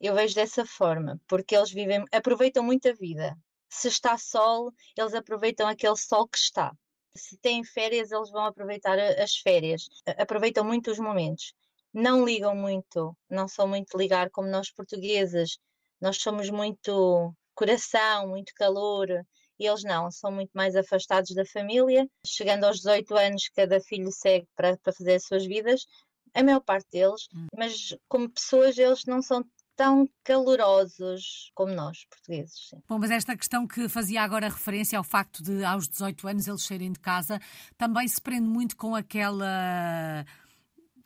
Eu 0.00 0.14
vejo 0.14 0.34
dessa 0.34 0.64
forma, 0.64 1.20
porque 1.28 1.54
eles 1.54 1.70
vivem, 1.70 2.02
aproveitam 2.10 2.64
muita 2.64 2.94
vida. 2.94 3.36
Se 3.68 3.88
está 3.88 4.16
sol, 4.16 4.72
eles 4.96 5.12
aproveitam 5.12 5.68
aquele 5.68 5.96
sol 5.96 6.26
que 6.26 6.38
está. 6.38 6.72
Se 7.14 7.36
têm 7.36 7.62
férias, 7.62 8.10
eles 8.10 8.30
vão 8.30 8.44
aproveitar 8.46 8.98
as 8.98 9.36
férias. 9.36 9.88
Aproveitam 10.16 10.64
muito 10.64 10.90
os 10.90 10.98
momentos 10.98 11.52
não 11.92 12.24
ligam 12.24 12.54
muito, 12.54 13.16
não 13.28 13.48
são 13.48 13.66
muito 13.66 13.96
ligar 13.96 14.30
como 14.30 14.48
nós 14.48 14.70
portuguesas. 14.72 15.58
Nós 16.00 16.18
somos 16.20 16.48
muito 16.50 17.34
coração, 17.54 18.28
muito 18.28 18.52
calor, 18.54 19.08
e 19.58 19.66
eles 19.66 19.84
não, 19.84 20.10
são 20.10 20.32
muito 20.32 20.50
mais 20.54 20.74
afastados 20.74 21.34
da 21.34 21.44
família. 21.44 22.08
Chegando 22.26 22.64
aos 22.64 22.78
18 22.78 23.14
anos, 23.14 23.50
cada 23.54 23.80
filho 23.80 24.10
segue 24.10 24.48
para, 24.56 24.78
para 24.78 24.92
fazer 24.92 25.14
as 25.14 25.24
suas 25.26 25.44
vidas, 25.44 25.84
a 26.34 26.42
maior 26.42 26.60
parte 26.60 26.88
deles, 26.90 27.28
hum. 27.34 27.46
mas 27.54 27.94
como 28.08 28.30
pessoas 28.30 28.78
eles 28.78 29.04
não 29.04 29.20
são 29.20 29.44
tão 29.76 30.06
calorosos 30.24 31.50
como 31.54 31.74
nós, 31.74 32.04
portugueses. 32.10 32.68
Sim. 32.68 32.82
Bom, 32.88 32.98
mas 32.98 33.10
esta 33.10 33.36
questão 33.36 33.66
que 33.66 33.88
fazia 33.88 34.22
agora 34.22 34.48
referência 34.48 34.98
ao 34.98 35.04
facto 35.04 35.42
de 35.42 35.64
aos 35.64 35.88
18 35.88 36.28
anos 36.28 36.46
eles 36.46 36.62
saírem 36.64 36.92
de 36.92 37.00
casa 37.00 37.40
também 37.78 38.06
se 38.06 38.20
prende 38.20 38.46
muito 38.46 38.76
com 38.76 38.94
aquela 38.94 40.24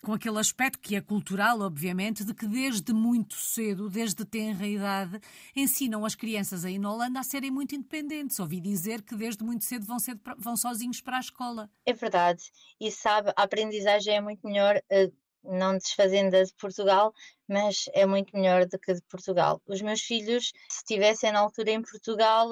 com 0.05 0.13
aquele 0.13 0.39
aspecto 0.39 0.79
que 0.79 0.95
é 0.95 1.01
cultural, 1.01 1.61
obviamente, 1.61 2.25
de 2.25 2.35
que 2.35 2.47
desde 2.47 2.93
muito 2.93 3.35
cedo, 3.35 3.89
desde 3.89 4.25
tenra 4.25 4.67
idade, 4.67 5.19
ensinam 5.57 6.05
as 6.05 6.15
crianças 6.15 6.65
aí 6.65 6.79
na 6.79 6.93
Holanda 6.93 7.21
a 7.21 7.23
serem 7.23 7.51
muito 7.51 7.75
independentes. 7.75 8.39
Ouvi 8.39 8.61
dizer 8.61 9.03
que 9.03 9.17
desde 9.17 9.43
muito 9.43 9.65
cedo 9.65 9.87
vão, 9.87 9.99
ser, 9.99 10.21
vão 10.37 10.57
sozinhos 10.57 11.01
para 11.01 11.17
a 11.17 11.21
escola. 11.21 11.71
É 11.87 11.93
verdade. 11.93 12.53
E 12.79 12.91
sabe, 12.93 13.33
a 13.35 13.43
aprendizagem 13.43 14.15
é 14.15 14.21
muito 14.21 14.47
melhor, 14.47 14.81
eh, 14.91 15.11
não 15.43 15.79
desfazendo 15.79 16.33
da 16.33 16.43
de 16.43 16.55
Portugal, 16.55 17.15
mas 17.49 17.87
é 17.95 18.05
muito 18.05 18.37
melhor 18.37 18.67
do 18.67 18.79
que 18.79 18.93
de 18.93 19.03
Portugal. 19.03 19.61
Os 19.67 19.81
meus 19.81 20.03
filhos, 20.03 20.53
se 20.69 20.79
estivessem 20.79 21.33
na 21.33 21.41
altura 21.41 21.71
em 21.71 21.83
Portugal, 21.83 22.51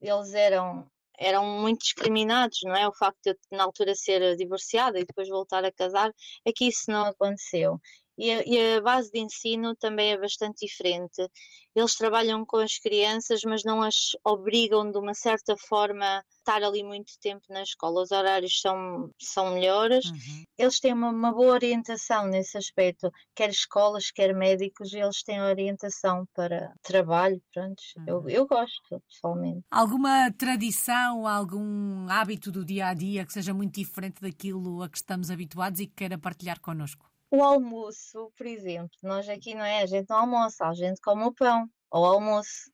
eles 0.00 0.34
eram 0.34 0.90
eram 1.22 1.44
muito 1.60 1.80
discriminados, 1.80 2.58
não 2.64 2.74
é? 2.74 2.86
O 2.88 2.92
facto 2.94 3.18
de 3.24 3.30
eu, 3.30 3.36
na 3.56 3.64
altura, 3.64 3.94
ser 3.94 4.36
divorciada 4.36 4.98
e 4.98 5.04
depois 5.04 5.28
voltar 5.28 5.64
a 5.64 5.72
casar, 5.72 6.10
é 6.44 6.52
que 6.52 6.66
isso 6.66 6.90
não 6.90 7.06
aconteceu. 7.06 7.80
E 8.16 8.30
a, 8.30 8.42
e 8.44 8.76
a, 8.76 8.80
base 8.80 9.10
de 9.10 9.20
ensino 9.20 9.74
também 9.76 10.12
é 10.12 10.18
bastante 10.18 10.66
diferente. 10.66 11.26
Eles 11.74 11.94
trabalham 11.94 12.44
com 12.44 12.58
as 12.58 12.78
crianças, 12.78 13.40
mas 13.44 13.64
não 13.64 13.80
as 13.82 14.10
obrigam 14.22 14.90
de 14.90 14.98
uma 14.98 15.14
certa 15.14 15.56
forma 15.56 16.04
a 16.04 16.22
estar 16.38 16.62
ali 16.62 16.82
muito 16.82 17.12
tempo 17.20 17.42
na 17.48 17.62
escola. 17.62 18.02
Os 18.02 18.10
horários 18.10 18.60
são, 18.60 19.10
são 19.18 19.54
melhores. 19.54 20.04
Uhum. 20.04 20.44
Eles 20.58 20.78
têm 20.78 20.92
uma, 20.92 21.08
uma, 21.08 21.32
boa 21.32 21.54
orientação 21.54 22.26
nesse 22.26 22.58
aspecto. 22.58 23.10
Quer 23.34 23.48
escolas, 23.48 24.10
quer 24.10 24.34
médicos, 24.34 24.92
eles 24.92 25.22
têm 25.22 25.40
orientação 25.40 26.26
para 26.34 26.74
trabalho. 26.82 27.40
Pronto. 27.54 27.82
Uhum. 27.96 28.04
Eu, 28.06 28.28
eu 28.28 28.46
gosto, 28.46 29.02
pessoalmente. 29.08 29.64
Alguma 29.70 30.30
tradição, 30.32 31.26
algum 31.26 32.06
hábito 32.10 32.52
do 32.52 32.64
dia 32.64 32.88
a 32.88 32.94
dia 32.94 33.24
que 33.24 33.32
seja 33.32 33.54
muito 33.54 33.74
diferente 33.74 34.20
daquilo 34.20 34.82
a 34.82 34.88
que 34.90 34.98
estamos 34.98 35.30
habituados 35.30 35.80
e 35.80 35.86
que 35.86 35.94
queira 35.94 36.18
partilhar 36.18 36.60
connosco? 36.60 37.11
O 37.32 37.42
almoço, 37.42 38.30
por 38.36 38.46
exemplo, 38.46 38.90
nós 39.02 39.26
aqui 39.26 39.54
não 39.54 39.64
é, 39.64 39.80
a 39.80 39.86
gente 39.86 40.06
não 40.10 40.18
almoça, 40.18 40.66
a 40.66 40.74
gente 40.74 41.00
come 41.00 41.24
o 41.24 41.32
pão 41.32 41.66
ao 41.90 42.04
almoço. 42.04 42.70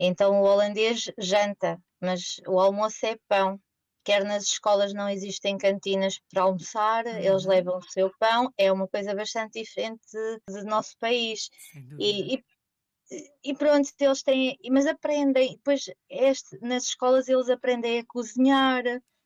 Então 0.00 0.40
o 0.40 0.44
holandês 0.44 1.08
janta, 1.16 1.80
mas 2.00 2.40
o 2.44 2.58
almoço 2.58 3.06
é 3.06 3.16
pão. 3.28 3.60
Quer 4.02 4.24
nas 4.24 4.42
escolas 4.42 4.92
não 4.92 5.08
existem 5.08 5.56
cantinas 5.56 6.18
para 6.28 6.42
almoçar, 6.42 7.06
uhum. 7.06 7.18
eles 7.18 7.44
levam 7.44 7.78
o 7.78 7.82
seu 7.82 8.10
pão, 8.18 8.52
é 8.58 8.72
uma 8.72 8.88
coisa 8.88 9.14
bastante 9.14 9.62
diferente 9.62 10.00
do 10.48 10.64
nosso 10.64 10.98
país. 10.98 11.48
E, 11.96 12.34
e, 12.34 12.44
e, 13.44 13.54
pronto, 13.54 13.88
eles 14.00 14.22
têm, 14.24 14.58
mas 14.72 14.86
aprendem, 14.86 15.54
depois 15.54 15.84
este, 16.08 16.58
nas 16.62 16.82
escolas 16.84 17.28
eles 17.28 17.48
aprendem 17.48 18.00
a 18.00 18.06
cozinhar, 18.06 18.82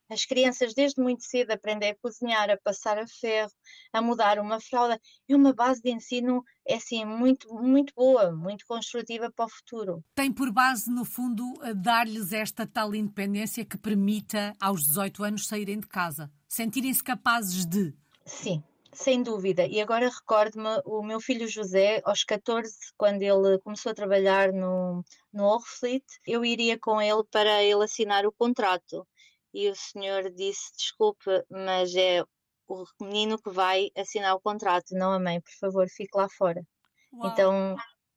as 0.09 0.25
crianças, 0.25 0.75
desde 0.75 1.01
muito 1.01 1.25
cedo, 1.25 1.51
aprendem 1.51 1.91
a 1.91 1.97
cozinhar, 1.97 2.51
a 2.51 2.59
passar 2.59 2.99
a 2.99 3.07
ferro, 3.07 3.51
a 3.93 4.03
mudar 4.03 4.39
uma 4.39 4.61
fralda. 4.61 5.01
É 5.29 5.35
uma 5.35 5.53
base 5.53 5.81
de 5.81 5.91
ensino, 5.91 6.45
é 6.67 6.75
assim, 6.75 7.05
muito, 7.05 7.53
muito 7.55 7.93
boa, 7.95 8.31
muito 8.33 8.67
construtiva 8.67 9.31
para 9.31 9.47
o 9.47 9.49
futuro. 9.49 10.05
Tem 10.15 10.31
por 10.33 10.51
base, 10.53 10.91
no 10.91 11.05
fundo, 11.05 11.55
dar-lhes 11.77 12.33
esta 12.33 12.67
tal 12.67 12.95
independência 12.95 13.65
que 13.65 13.79
permita, 13.79 14.53
aos 14.61 14.85
18 14.85 15.25
anos, 15.25 15.47
saírem 15.47 15.81
de 15.81 15.87
casa, 15.87 16.31
sentirem-se 16.47 17.03
capazes 17.03 17.65
de. 17.65 17.95
Sim, 18.27 18.63
sem 18.93 19.23
dúvida. 19.23 19.67
E 19.67 19.81
agora 19.81 20.09
recordo-me 20.09 20.83
o 20.85 21.03
meu 21.03 21.21
filho 21.21 21.49
José, 21.49 22.03
aos 22.05 22.25
14, 22.25 22.75
quando 22.97 23.23
ele 23.23 23.59
começou 23.59 23.91
a 23.91 23.95
trabalhar 23.95 24.53
no, 24.53 25.03
no 25.33 25.45
Orfleet, 25.45 26.05
eu 26.27 26.45
iria 26.45 26.79
com 26.79 27.01
ele 27.01 27.25
para 27.31 27.63
ele 27.63 27.85
assinar 27.85 28.27
o 28.27 28.33
contrato 28.33 29.07
e 29.55 29.71
o 29.71 29.75
senhor 29.77 30.31
disse: 30.33 30.77
Desculpe, 30.77 31.31
mas 31.49 31.95
é 31.95 32.23
o 32.69 32.85
menino 33.01 33.39
que 33.39 33.51
vai 33.51 33.91
assinar 33.97 34.35
o 34.35 34.41
contrato, 34.41 34.95
não 34.95 35.13
a 35.13 35.21
mãe, 35.21 35.41
por 35.41 35.53
favor, 35.61 35.87
fique 35.89 36.17
lá 36.17 36.29
fora. 36.29 36.63
Uau. 37.13 37.31
Então 37.31 37.77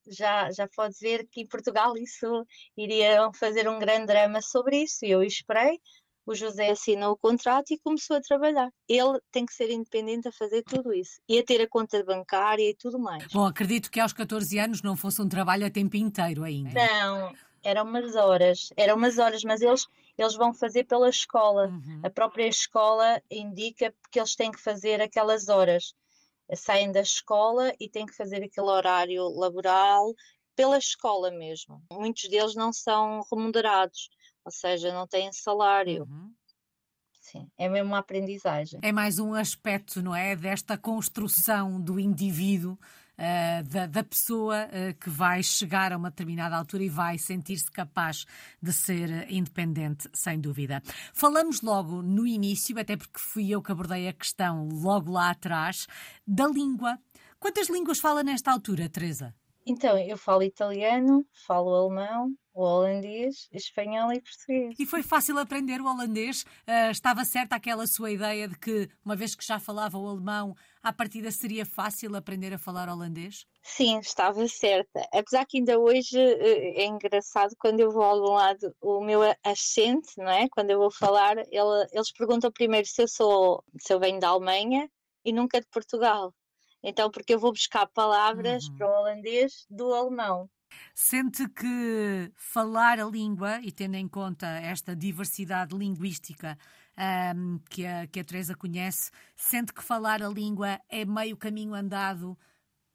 já, 0.09 0.51
já 0.51 0.67
pode 0.67 0.95
ver 0.99 1.27
que 1.29 1.41
em 1.41 1.47
Portugal 1.47 1.97
isso 1.97 2.45
iria 2.75 3.29
fazer 3.33 3.67
um 3.69 3.77
grande 3.77 4.07
drama 4.07 4.41
sobre 4.41 4.83
isso. 4.83 5.05
E 5.05 5.11
eu 5.11 5.21
esperei. 5.21 5.79
O 6.25 6.35
José 6.35 6.69
assinou 6.71 7.13
o 7.13 7.17
contrato 7.17 7.71
e 7.71 7.79
começou 7.79 8.17
a 8.17 8.21
trabalhar. 8.21 8.69
Ele 8.87 9.17
tem 9.31 9.45
que 9.45 9.53
ser 9.53 9.69
independente 9.69 10.27
a 10.27 10.31
fazer 10.31 10.61
tudo 10.63 10.93
isso 10.93 11.21
e 11.27 11.39
a 11.39 11.43
ter 11.43 11.61
a 11.61 11.69
conta 11.69 12.03
bancária 12.03 12.69
e 12.69 12.75
tudo 12.75 12.99
mais. 12.99 13.25
Bom, 13.31 13.45
acredito 13.45 13.89
que 13.89 13.99
aos 13.99 14.11
14 14.11 14.59
anos 14.59 14.81
não 14.81 14.97
fosse 14.97 15.21
um 15.21 15.29
trabalho 15.29 15.65
a 15.65 15.69
tempo 15.69 15.95
inteiro 15.95 16.43
ainda. 16.43 16.71
Não, 16.73 17.33
eram 17.63 17.85
umas 17.85 18.13
horas, 18.15 18.69
eram 18.75 18.97
umas 18.97 19.17
horas, 19.17 19.41
mas 19.45 19.61
eles 19.61 19.87
eles 20.17 20.35
vão 20.35 20.53
fazer 20.53 20.85
pela 20.85 21.09
escola. 21.09 21.67
Uhum. 21.67 22.01
A 22.03 22.09
própria 22.09 22.47
escola 22.47 23.21
indica 23.29 23.93
que 24.11 24.19
eles 24.19 24.35
têm 24.35 24.51
que 24.51 24.59
fazer 24.59 25.01
aquelas 25.01 25.47
horas. 25.47 25.93
Saem 26.55 26.91
da 26.91 27.01
escola 27.01 27.73
e 27.79 27.89
têm 27.89 28.05
que 28.05 28.15
fazer 28.15 28.43
aquele 28.43 28.67
horário 28.67 29.27
laboral 29.29 30.13
pela 30.55 30.77
escola 30.77 31.29
mesmo. 31.29 31.83
Muitos 31.91 32.27
deles 32.29 32.55
não 32.55 32.73
são 32.73 33.21
remunerados, 33.31 34.09
ou 34.43 34.51
seja, 34.51 34.93
não 34.93 35.05
têm 35.05 35.31
salário. 35.31 36.03
Uhum. 36.03 36.33
Sim, 37.21 37.51
é 37.57 37.67
mesmo 37.67 37.89
uma 37.89 37.99
aprendizagem. 37.99 38.79
É 38.81 38.91
mais 38.91 39.19
um 39.19 39.33
aspecto, 39.33 40.01
não 40.01 40.15
é? 40.15 40.33
Desta 40.33 40.77
construção 40.77 41.79
do 41.81 41.99
indivíduo 41.99 42.79
da, 43.67 43.87
da, 43.87 44.03
pessoa 44.03 44.67
uh, 44.67 44.93
que 44.99 45.09
vai 45.09 45.41
chegar 45.41 45.91
a 45.91 45.97
uma 45.97 46.09
determinada 46.09 46.55
altura 46.55 46.83
e 46.83 46.89
vai 46.89 47.17
sentir-se 47.17 47.71
capaz 47.71 48.25
de 48.61 48.71
ser 48.71 49.31
independente, 49.31 50.07
sem 50.13 50.39
dúvida. 50.39 50.81
Falamos 51.13 51.61
logo 51.61 52.01
no 52.01 52.27
início, 52.27 52.79
até 52.79 52.95
porque 52.95 53.19
fui 53.19 53.49
eu 53.49 53.61
que 53.61 53.71
abordei 53.71 54.07
a 54.07 54.13
questão 54.13 54.69
logo 54.69 55.11
lá 55.11 55.31
atrás, 55.31 55.87
da 56.27 56.47
língua. 56.47 56.99
Quantas 57.39 57.69
línguas 57.69 57.99
fala 57.99 58.23
nesta 58.23 58.51
altura, 58.51 58.87
Teresa? 58.87 59.33
Então, 59.65 59.97
eu 59.97 60.17
falo 60.17 60.43
italiano, 60.43 61.25
falo 61.45 61.75
alemão, 61.75 62.33
o 62.57 62.63
holandês, 62.63 63.47
espanhol 63.53 64.11
e 64.11 64.19
português. 64.19 64.75
E 64.79 64.85
foi 64.85 65.03
fácil 65.03 65.37
aprender 65.37 65.79
o 65.79 65.85
holandês? 65.85 66.41
Uh, 66.67 66.89
estava 66.89 67.23
certa 67.23 67.55
aquela 67.55 67.85
sua 67.85 68.09
ideia 68.09 68.47
de 68.47 68.57
que, 68.57 68.89
uma 69.05 69.15
vez 69.15 69.35
que 69.35 69.45
já 69.45 69.59
falava 69.59 69.95
o 69.95 70.07
alemão, 70.07 70.55
à 70.81 70.91
partida 70.91 71.31
seria 71.31 71.67
fácil 71.67 72.15
aprender 72.15 72.51
a 72.53 72.57
falar 72.57 72.89
holandês? 72.89 73.45
Sim, 73.61 73.99
estava 73.99 74.47
certa. 74.47 75.07
Apesar 75.13 75.45
que 75.45 75.59
ainda 75.59 75.77
hoje 75.77 76.17
uh, 76.17 76.79
é 76.79 76.85
engraçado 76.85 77.55
quando 77.59 77.79
eu 77.79 77.91
vou 77.91 78.03
ao 78.03 78.17
lado 78.17 78.75
o 78.81 79.01
meu 79.01 79.21
acento, 79.43 80.09
não 80.17 80.29
é? 80.29 80.49
Quando 80.49 80.71
eu 80.71 80.79
vou 80.79 80.91
falar, 80.91 81.37
ele, 81.37 81.87
eles 81.93 82.11
perguntam 82.11 82.51
primeiro 82.51 82.87
se 82.87 83.03
eu 83.03 83.07
sou, 83.07 83.63
se 83.79 83.93
eu 83.93 83.99
venho 83.99 84.19
da 84.19 84.29
Alemanha 84.29 84.89
e 85.23 85.31
nunca 85.31 85.61
de 85.61 85.67
Portugal. 85.67 86.33
Então, 86.83 87.11
porque 87.11 87.35
eu 87.35 87.39
vou 87.39 87.51
buscar 87.51 87.85
palavras 87.87 88.67
uhum. 88.67 88.77
para 88.77 88.87
o 88.87 88.99
holandês 88.99 89.65
do 89.69 89.93
alemão. 89.93 90.49
Sente 90.93 91.47
que 91.49 92.31
falar 92.35 92.99
a 92.99 93.05
língua, 93.05 93.59
e 93.61 93.71
tendo 93.71 93.95
em 93.95 94.07
conta 94.07 94.47
esta 94.47 94.95
diversidade 94.95 95.75
linguística 95.75 96.57
um, 97.35 97.59
que, 97.69 97.85
a, 97.85 98.07
que 98.07 98.19
a 98.19 98.23
Teresa 98.23 98.55
conhece, 98.55 99.11
sente 99.35 99.73
que 99.73 99.83
falar 99.83 100.21
a 100.23 100.29
língua 100.29 100.79
é 100.89 101.05
meio 101.05 101.37
caminho 101.37 101.73
andado 101.73 102.37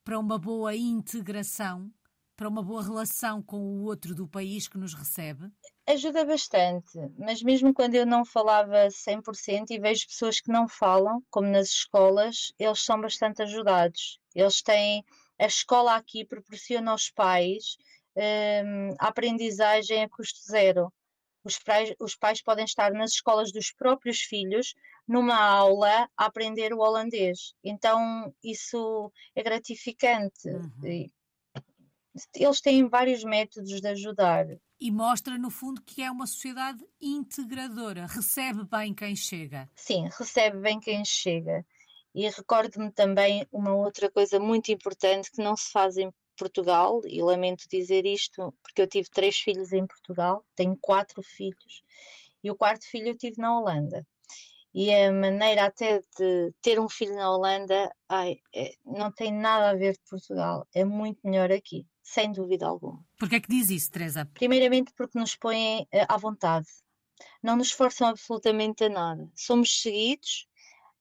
para 0.04 0.18
uma 0.18 0.38
boa 0.38 0.74
integração, 0.74 1.90
para 2.36 2.48
uma 2.48 2.62
boa 2.62 2.82
relação 2.82 3.40
com 3.40 3.58
o 3.58 3.84
outro 3.84 4.14
do 4.14 4.26
país 4.26 4.66
que 4.66 4.78
nos 4.78 4.94
recebe? 4.94 5.48
Ajuda 5.86 6.24
bastante, 6.24 6.98
mas 7.18 7.42
mesmo 7.42 7.72
quando 7.72 7.94
eu 7.94 8.06
não 8.06 8.24
falava 8.24 8.88
100% 8.88 9.70
e 9.70 9.78
vejo 9.78 10.06
pessoas 10.06 10.40
que 10.40 10.50
não 10.50 10.68
falam, 10.68 11.22
como 11.30 11.48
nas 11.48 11.68
escolas, 11.68 12.52
eles 12.58 12.84
são 12.84 13.00
bastante 13.00 13.42
ajudados. 13.42 14.18
Eles 14.34 14.62
têm 14.62 15.04
a 15.42 15.46
escola 15.46 15.96
aqui 15.96 16.24
proporciona 16.24 16.92
aos 16.92 17.10
pais 17.10 17.76
um, 18.16 18.94
a 18.98 19.08
aprendizagem 19.08 20.02
a 20.02 20.08
custo 20.08 20.40
zero. 20.46 20.92
Os 21.44 21.58
pais, 21.58 21.92
os 21.98 22.14
pais 22.14 22.40
podem 22.40 22.64
estar 22.64 22.92
nas 22.92 23.12
escolas 23.12 23.50
dos 23.50 23.72
próprios 23.72 24.20
filhos, 24.20 24.74
numa 25.08 25.36
aula, 25.36 26.08
a 26.16 26.26
aprender 26.26 26.72
o 26.72 26.78
holandês. 26.78 27.54
Então, 27.64 28.32
isso 28.44 29.12
é 29.34 29.42
gratificante. 29.42 30.48
Uhum. 30.48 31.10
Eles 32.34 32.60
têm 32.60 32.88
vários 32.88 33.24
métodos 33.24 33.80
de 33.80 33.88
ajudar. 33.88 34.46
E 34.78 34.90
mostra, 34.90 35.36
no 35.36 35.50
fundo, 35.50 35.82
que 35.82 36.02
é 36.02 36.10
uma 36.10 36.26
sociedade 36.26 36.84
integradora. 37.00 38.06
Recebe 38.06 38.64
bem 38.64 38.94
quem 38.94 39.16
chega. 39.16 39.68
Sim, 39.74 40.08
recebe 40.16 40.58
bem 40.58 40.78
quem 40.78 41.04
chega. 41.04 41.66
E 42.14 42.28
recordo-me 42.28 42.90
também 42.92 43.46
uma 43.50 43.74
outra 43.74 44.10
coisa 44.10 44.38
muito 44.38 44.70
importante 44.70 45.30
que 45.30 45.42
não 45.42 45.56
se 45.56 45.70
faz 45.70 45.96
em 45.96 46.12
Portugal, 46.36 47.00
e 47.06 47.22
lamento 47.22 47.68
dizer 47.68 48.04
isto 48.06 48.54
porque 48.62 48.82
eu 48.82 48.86
tive 48.86 49.08
três 49.10 49.36
filhos 49.36 49.72
em 49.72 49.86
Portugal, 49.86 50.44
tenho 50.56 50.76
quatro 50.80 51.22
filhos, 51.22 51.82
e 52.42 52.50
o 52.50 52.56
quarto 52.56 52.84
filho 52.86 53.08
eu 53.08 53.16
tive 53.16 53.40
na 53.40 53.58
Holanda. 53.58 54.06
e 54.74 54.92
a 54.92 55.12
maneira 55.12 55.66
até 55.66 56.00
de 56.18 56.52
ter 56.62 56.80
um 56.80 56.88
filho 56.88 57.14
na 57.14 57.30
Holanda, 57.30 57.94
ai, 58.08 58.38
é, 58.54 58.74
não 58.84 59.12
tem 59.12 59.30
nada 59.32 59.70
a 59.70 59.74
ver 59.74 59.92
de 59.92 60.02
Portugal, 60.08 60.66
é 60.74 60.84
muito 60.84 61.20
melhor 61.24 61.52
aqui, 61.52 61.86
sem 62.02 62.32
dúvida 62.32 62.66
alguma. 62.66 63.04
Porquê 63.18 63.36
é 63.36 63.40
que 63.40 63.48
diz 63.48 63.68
isso, 63.70 63.90
Teresa? 63.90 64.24
Primeiramente 64.32 64.92
porque 64.96 65.18
nos 65.18 65.36
põem 65.36 65.82
uh, 65.82 66.06
à 66.08 66.16
vontade, 66.16 66.66
não 67.42 67.56
nos 67.56 67.70
forçam 67.70 68.08
absolutamente 68.08 68.84
a 68.84 68.88
nada, 68.88 69.30
somos 69.34 69.82
seguidos, 69.82 70.48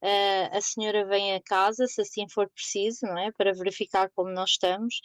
uh, 0.04 0.58
a 0.58 0.62
senhora 0.62 1.06
vem 1.06 1.36
a 1.36 1.42
casa, 1.42 1.88
se 1.88 2.02
assim 2.02 2.28
for 2.30 2.50
preciso, 2.50 3.06
não 3.06 3.18
é, 3.18 3.32
para 3.32 3.54
verificar 3.54 4.10
como 4.16 4.32
nós 4.32 4.52
estamos, 4.52 5.02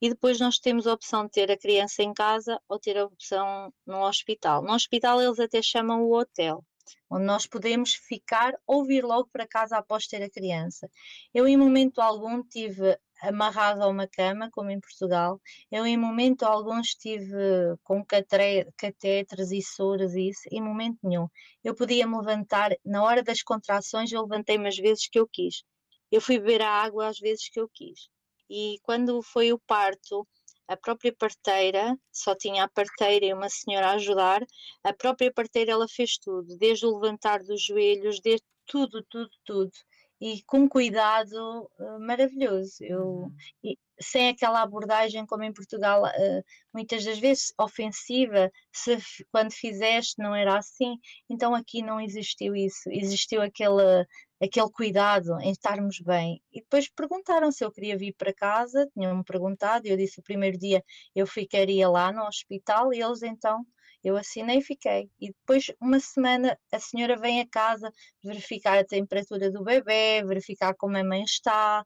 e 0.00 0.08
depois 0.08 0.38
nós 0.40 0.58
temos 0.58 0.86
a 0.86 0.92
opção 0.92 1.24
de 1.24 1.30
ter 1.30 1.50
a 1.50 1.58
criança 1.58 2.02
em 2.02 2.12
casa 2.12 2.60
ou 2.68 2.78
ter 2.78 2.98
a 2.98 3.04
opção 3.04 3.72
no 3.86 4.02
hospital. 4.02 4.62
No 4.62 4.72
hospital 4.74 5.22
eles 5.22 5.38
até 5.38 5.62
chamam 5.62 6.02
o 6.02 6.14
hotel 6.18 6.64
onde 7.10 7.24
nós 7.24 7.46
podemos 7.46 7.94
ficar 7.94 8.54
ou 8.66 8.84
vir 8.84 9.04
logo 9.04 9.28
para 9.32 9.46
casa 9.46 9.76
após 9.76 10.06
ter 10.06 10.22
a 10.22 10.30
criança. 10.30 10.90
Eu, 11.32 11.46
em 11.46 11.56
momento 11.56 12.00
algum, 12.00 12.42
tive 12.42 12.98
amarrado 13.22 13.82
a 13.82 13.88
uma 13.88 14.06
cama, 14.06 14.50
como 14.50 14.70
em 14.70 14.80
Portugal. 14.80 15.40
Eu, 15.70 15.86
em 15.86 15.96
momento 15.96 16.44
algum, 16.44 16.80
estive 16.80 17.34
com 17.82 18.04
catéteres 18.04 19.50
e 19.52 19.62
soros 19.62 20.14
e 20.14 20.28
isso, 20.28 20.42
em 20.50 20.60
momento 20.60 20.98
nenhum. 21.02 21.28
Eu 21.64 21.74
podia 21.74 22.06
me 22.06 22.16
levantar, 22.18 22.72
na 22.84 23.02
hora 23.02 23.22
das 23.22 23.42
contrações, 23.42 24.12
eu 24.12 24.22
levantei-me 24.22 24.68
as 24.68 24.76
vezes 24.76 25.08
que 25.08 25.18
eu 25.18 25.26
quis. 25.26 25.62
Eu 26.10 26.20
fui 26.20 26.38
beber 26.38 26.62
a 26.62 26.70
água 26.70 27.08
às 27.08 27.18
vezes 27.18 27.48
que 27.48 27.58
eu 27.60 27.68
quis. 27.68 28.08
E 28.48 28.78
quando 28.82 29.22
foi 29.22 29.52
o 29.52 29.58
parto, 29.58 30.26
a 30.68 30.76
própria 30.76 31.14
parteira, 31.16 31.96
só 32.12 32.34
tinha 32.34 32.64
a 32.64 32.68
parteira 32.68 33.26
e 33.26 33.32
uma 33.32 33.48
senhora 33.48 33.88
a 33.88 33.94
ajudar, 33.94 34.44
a 34.84 34.92
própria 34.92 35.32
parteira 35.32 35.72
ela 35.72 35.86
fez 35.88 36.18
tudo, 36.18 36.56
desde 36.58 36.86
o 36.86 36.98
levantar 36.98 37.42
dos 37.42 37.62
joelhos, 37.64 38.20
desde 38.20 38.46
tudo, 38.66 39.04
tudo, 39.08 39.30
tudo. 39.44 39.72
E 40.20 40.42
com 40.44 40.66
cuidado 40.68 41.70
uh, 41.78 42.00
maravilhoso. 42.00 42.76
Eu, 42.80 43.02
uhum. 43.04 43.36
e, 43.62 43.78
sem 44.00 44.28
aquela 44.28 44.62
abordagem 44.62 45.26
como 45.26 45.42
em 45.44 45.52
Portugal, 45.52 46.04
uh, 46.04 46.44
muitas 46.72 47.04
das 47.04 47.18
vezes 47.18 47.52
ofensiva, 47.58 48.50
se 48.72 48.96
quando 49.30 49.52
fizeste 49.52 50.14
não 50.18 50.34
era 50.34 50.58
assim, 50.58 50.96
então 51.28 51.54
aqui 51.54 51.82
não 51.82 52.00
existiu 52.00 52.56
isso, 52.56 52.90
existiu 52.90 53.42
aquele 53.42 54.06
aquele 54.42 54.70
cuidado 54.70 55.38
em 55.40 55.50
estarmos 55.50 56.00
bem. 56.00 56.42
E 56.52 56.60
depois 56.60 56.88
perguntaram 56.88 57.50
se 57.50 57.64
eu 57.64 57.72
queria 57.72 57.96
vir 57.96 58.14
para 58.14 58.32
casa, 58.32 58.88
tinham-me 58.92 59.24
perguntado, 59.24 59.86
e 59.86 59.90
eu 59.90 59.96
disse 59.96 60.20
o 60.20 60.22
primeiro 60.22 60.58
dia 60.58 60.82
eu 61.14 61.26
ficaria 61.26 61.88
lá 61.88 62.12
no 62.12 62.24
hospital, 62.26 62.92
e 62.92 63.02
eles 63.02 63.22
então, 63.22 63.64
eu 64.04 64.16
assinei 64.16 64.58
e 64.58 64.62
fiquei. 64.62 65.10
E 65.20 65.28
depois, 65.28 65.72
uma 65.80 66.00
semana, 66.00 66.58
a 66.72 66.78
senhora 66.78 67.16
vem 67.16 67.40
a 67.40 67.48
casa 67.48 67.90
verificar 68.22 68.78
a 68.78 68.84
temperatura 68.84 69.50
do 69.50 69.64
bebê, 69.64 70.22
verificar 70.24 70.74
como 70.74 70.96
a 70.96 71.04
mãe 71.04 71.22
está, 71.22 71.84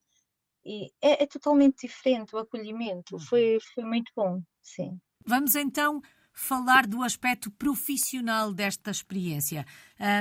e 0.65 0.91
é, 1.01 1.23
é 1.23 1.27
totalmente 1.27 1.87
diferente 1.87 2.35
o 2.35 2.39
acolhimento, 2.39 3.15
uhum. 3.15 3.21
foi, 3.21 3.59
foi 3.75 3.85
muito 3.85 4.13
bom, 4.15 4.43
sim. 4.63 4.99
Vamos 5.27 5.55
então 5.55 6.01
falar 6.33 6.87
do 6.87 7.03
aspecto 7.03 7.51
profissional 7.51 8.53
desta 8.53 8.91
experiência. 8.91 9.67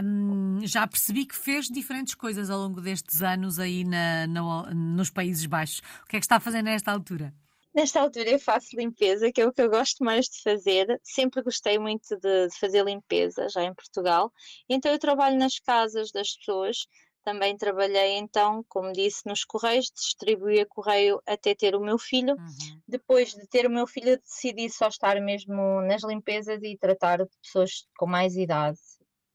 Um, 0.03 0.59
já 0.63 0.87
percebi 0.87 1.25
que 1.25 1.35
fez 1.35 1.67
diferentes 1.67 2.15
coisas 2.15 2.49
ao 2.49 2.59
longo 2.59 2.81
destes 2.81 3.21
anos 3.21 3.59
aí 3.59 3.83
na, 3.83 4.27
na, 4.27 4.73
nos 4.73 5.09
Países 5.09 5.45
Baixos. 5.45 5.81
O 6.03 6.07
que 6.07 6.17
é 6.17 6.19
que 6.19 6.25
está 6.25 6.37
a 6.37 6.39
fazer 6.39 6.61
nesta 6.61 6.91
altura? 6.91 7.33
Nesta 7.73 8.01
altura 8.01 8.31
eu 8.31 8.39
faço 8.39 8.75
limpeza, 8.75 9.31
que 9.31 9.41
é 9.41 9.45
o 9.45 9.53
que 9.53 9.61
eu 9.61 9.69
gosto 9.69 10.03
mais 10.03 10.25
de 10.25 10.41
fazer. 10.41 10.99
Sempre 11.03 11.43
gostei 11.43 11.77
muito 11.77 12.17
de, 12.17 12.47
de 12.47 12.59
fazer 12.59 12.83
limpeza, 12.83 13.47
já 13.47 13.63
em 13.63 13.73
Portugal. 13.73 14.33
Então 14.67 14.91
eu 14.91 14.99
trabalho 14.99 15.37
nas 15.37 15.59
casas 15.59 16.11
das 16.11 16.35
pessoas, 16.35 16.87
também 17.23 17.57
trabalhei 17.57 18.17
então, 18.17 18.63
como 18.67 18.93
disse, 18.93 19.25
nos 19.25 19.43
Correios, 19.43 19.91
distribuía 19.93 20.65
correio 20.65 21.21
até 21.27 21.53
ter 21.53 21.75
o 21.75 21.79
meu 21.79 21.97
filho. 21.97 22.35
Uhum. 22.35 22.81
Depois 22.87 23.33
de 23.33 23.47
ter 23.47 23.65
o 23.65 23.69
meu 23.69 23.85
filho, 23.85 24.17
decidi 24.17 24.69
só 24.69 24.87
estar 24.87 25.19
mesmo 25.21 25.81
nas 25.81 26.03
limpezas 26.03 26.61
e 26.63 26.77
tratar 26.77 27.23
de 27.23 27.37
pessoas 27.41 27.87
com 27.97 28.05
mais 28.05 28.35
idade. 28.35 28.79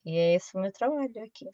E 0.05 0.17
é 0.17 0.35
esse 0.35 0.57
o 0.57 0.61
meu 0.61 0.73
trabalho 0.73 1.25
aqui. 1.25 1.47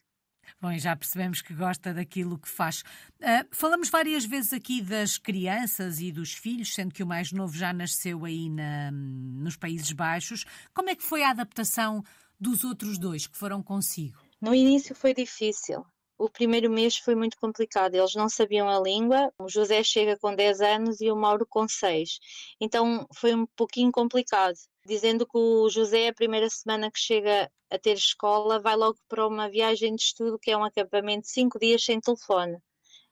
Bom, 0.61 0.77
já 0.79 0.97
percebemos 0.97 1.43
que 1.43 1.55
gosta 1.55 1.95
daquilo 1.95 2.38
que 2.38 2.49
faz. 2.49 2.83
Uh, 3.21 3.47
falamos 3.53 3.88
várias 3.88 4.25
vezes 4.25 4.53
aqui 4.53 4.83
das 4.83 5.19
crianças 5.19 6.01
e 6.01 6.11
dos 6.11 6.33
filhos, 6.33 6.75
sendo 6.75 6.93
que 6.93 7.03
o 7.03 7.07
mais 7.07 7.31
novo 7.31 7.57
já 7.57 7.73
nasceu 7.73 8.25
aí 8.25 8.49
na, 8.49 8.90
nos 8.90 9.57
Países 9.57 9.93
Baixos. 9.93 10.45
Como 10.75 10.90
é 10.90 10.97
que 10.97 11.03
foi 11.03 11.23
a 11.23 11.31
adaptação 11.31 12.03
dos 12.38 12.64
outros 12.64 12.99
dois 12.99 13.27
que 13.27 13.37
foram 13.37 13.62
consigo? 13.62 14.19
No 14.40 14.55
início 14.55 14.95
foi 14.95 15.14
difícil 15.14 15.85
o 16.20 16.28
primeiro 16.28 16.68
mês 16.70 16.98
foi 16.98 17.14
muito 17.14 17.38
complicado, 17.38 17.94
eles 17.94 18.14
não 18.14 18.28
sabiam 18.28 18.68
a 18.68 18.78
língua. 18.78 19.33
O 19.38 19.48
José 19.48 19.83
chega 19.83 20.18
com 20.18 20.35
10 20.35 20.61
anos 20.61 21.00
e 21.00 21.11
o 21.11 21.16
Mauro 21.16 21.46
com 21.46 21.66
6. 21.66 22.20
Então 22.61 23.09
foi 23.14 23.35
um 23.35 23.46
pouquinho 23.46 23.90
complicado. 23.90 24.54
Dizendo 24.85 25.26
que 25.26 25.38
o 25.38 25.70
José, 25.70 26.09
a 26.09 26.14
primeira 26.14 26.50
semana 26.50 26.90
que 26.90 26.98
chega 26.98 27.50
a 27.70 27.78
ter 27.78 27.94
escola, 27.94 28.61
vai 28.61 28.76
logo 28.76 28.98
para 29.09 29.26
uma 29.26 29.48
viagem 29.48 29.94
de 29.94 30.02
estudo 30.02 30.38
que 30.38 30.50
é 30.50 30.56
um 30.56 30.64
acampamento 30.64 31.22
de 31.22 31.30
5 31.30 31.59
dias 31.59 31.83
sem 31.83 31.98
telefone. 31.98 32.59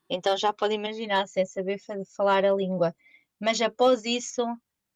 Então 0.07 0.37
já 0.37 0.53
pode 0.53 0.75
imaginar, 0.75 1.27
sem 1.27 1.47
saber 1.47 1.79
falar 2.15 2.45
a 2.45 2.53
língua. 2.53 2.95
Mas 3.39 3.59
após 3.59 4.05
isso, 4.05 4.43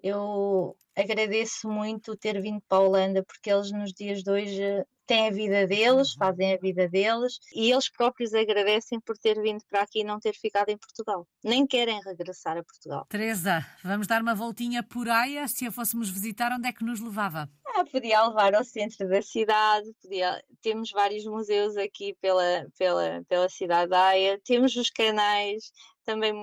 eu 0.03 0.77
agradeço 0.95 1.67
muito 1.67 2.15
ter 2.15 2.39
vindo 2.39 2.61
para 2.67 2.77
a 2.77 2.81
Holanda, 2.81 3.23
porque 3.23 3.51
eles 3.51 3.71
nos 3.71 3.91
dias 3.91 4.21
de 4.21 4.29
hoje 4.29 4.85
têm 5.05 5.27
a 5.27 5.31
vida 5.31 5.67
deles, 5.67 6.11
uhum. 6.11 6.17
fazem 6.17 6.53
a 6.53 6.57
vida 6.57 6.87
deles 6.87 7.39
e 7.53 7.71
eles 7.71 7.89
próprios 7.89 8.33
agradecem 8.33 8.99
por 8.99 9.17
ter 9.17 9.41
vindo 9.41 9.63
para 9.69 9.81
aqui 9.81 10.01
e 10.01 10.03
não 10.03 10.19
ter 10.19 10.33
ficado 10.33 10.69
em 10.69 10.77
Portugal. 10.77 11.27
Nem 11.43 11.65
querem 11.65 11.99
regressar 12.01 12.57
a 12.57 12.63
Portugal. 12.63 13.05
Teresa, 13.09 13.65
vamos 13.83 14.07
dar 14.07 14.21
uma 14.21 14.35
voltinha 14.35 14.83
por 14.83 15.09
Aia. 15.09 15.47
Se 15.47 15.65
a 15.65 15.71
fôssemos 15.71 16.09
visitar, 16.09 16.51
onde 16.51 16.67
é 16.67 16.73
que 16.73 16.83
nos 16.83 16.99
levava? 16.99 17.49
Ah, 17.75 17.83
podia 17.85 18.27
levar 18.27 18.53
ao 18.53 18.63
centro 18.63 19.07
da 19.09 19.21
cidade, 19.21 19.91
podia... 20.01 20.43
temos 20.61 20.91
vários 20.91 21.25
museus 21.25 21.75
aqui 21.75 22.15
pela, 22.21 22.67
pela, 22.77 23.23
pela 23.27 23.49
cidade 23.49 23.89
de 23.89 23.95
Aia, 23.95 24.39
temos 24.43 24.75
os 24.75 24.89
canais, 24.91 25.71
também 26.05 26.33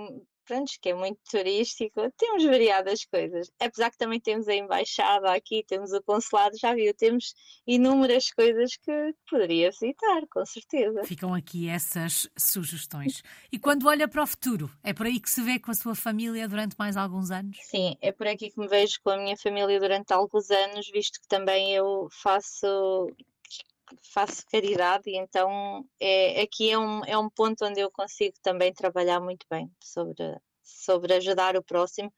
pronto, 0.51 0.73
que 0.81 0.89
é 0.89 0.95
muito 0.95 1.21
turístico, 1.31 2.11
temos 2.19 2.45
variadas 2.45 3.05
coisas. 3.05 3.53
Apesar 3.61 3.91
que 3.91 3.97
também 3.97 4.19
temos 4.19 4.49
a 4.49 4.55
embaixada 4.55 5.33
aqui, 5.33 5.65
temos 5.65 5.93
o 5.93 6.03
consulado, 6.03 6.59
já 6.59 6.75
viu, 6.75 6.93
temos 6.93 7.35
inúmeras 7.65 8.33
coisas 8.33 8.77
que 8.77 9.15
poderia 9.31 9.71
visitar, 9.71 10.27
com 10.29 10.45
certeza. 10.45 11.05
Ficam 11.05 11.33
aqui 11.33 11.69
essas 11.69 12.29
sugestões. 12.37 13.23
E 13.53 13.61
quando 13.61 13.87
olha 13.87 14.09
para 14.09 14.25
o 14.25 14.27
futuro, 14.27 14.69
é 14.83 14.93
por 14.93 15.07
aí 15.07 15.21
que 15.21 15.31
se 15.31 15.41
vê 15.41 15.61
com 15.61 15.71
a 15.71 15.75
sua 15.75 15.95
família 15.95 16.49
durante 16.49 16.75
mais 16.77 16.97
alguns 16.97 17.31
anos? 17.31 17.57
Sim, 17.63 17.97
é 18.01 18.11
por 18.11 18.27
aqui 18.27 18.51
que 18.51 18.59
me 18.59 18.67
vejo 18.67 19.01
com 19.05 19.11
a 19.11 19.17
minha 19.17 19.37
família 19.37 19.79
durante 19.79 20.13
alguns 20.13 20.51
anos, 20.51 20.91
visto 20.91 21.21
que 21.21 21.29
também 21.29 21.73
eu 21.73 22.09
faço 22.11 22.67
faço 24.03 24.44
caridade 24.50 25.11
e 25.11 25.16
então 25.16 25.85
é, 25.98 26.42
aqui 26.42 26.70
é 26.70 26.79
um, 26.79 27.05
é 27.05 27.18
um 27.18 27.29
ponto 27.29 27.64
onde 27.64 27.81
eu 27.81 27.90
consigo 27.90 28.35
também 28.42 28.72
trabalhar 28.72 29.20
muito 29.20 29.46
bem 29.50 29.70
sobre, 29.81 30.37
sobre 30.62 31.14
ajudar 31.14 31.57
o 31.57 31.62
próximo, 31.62 32.12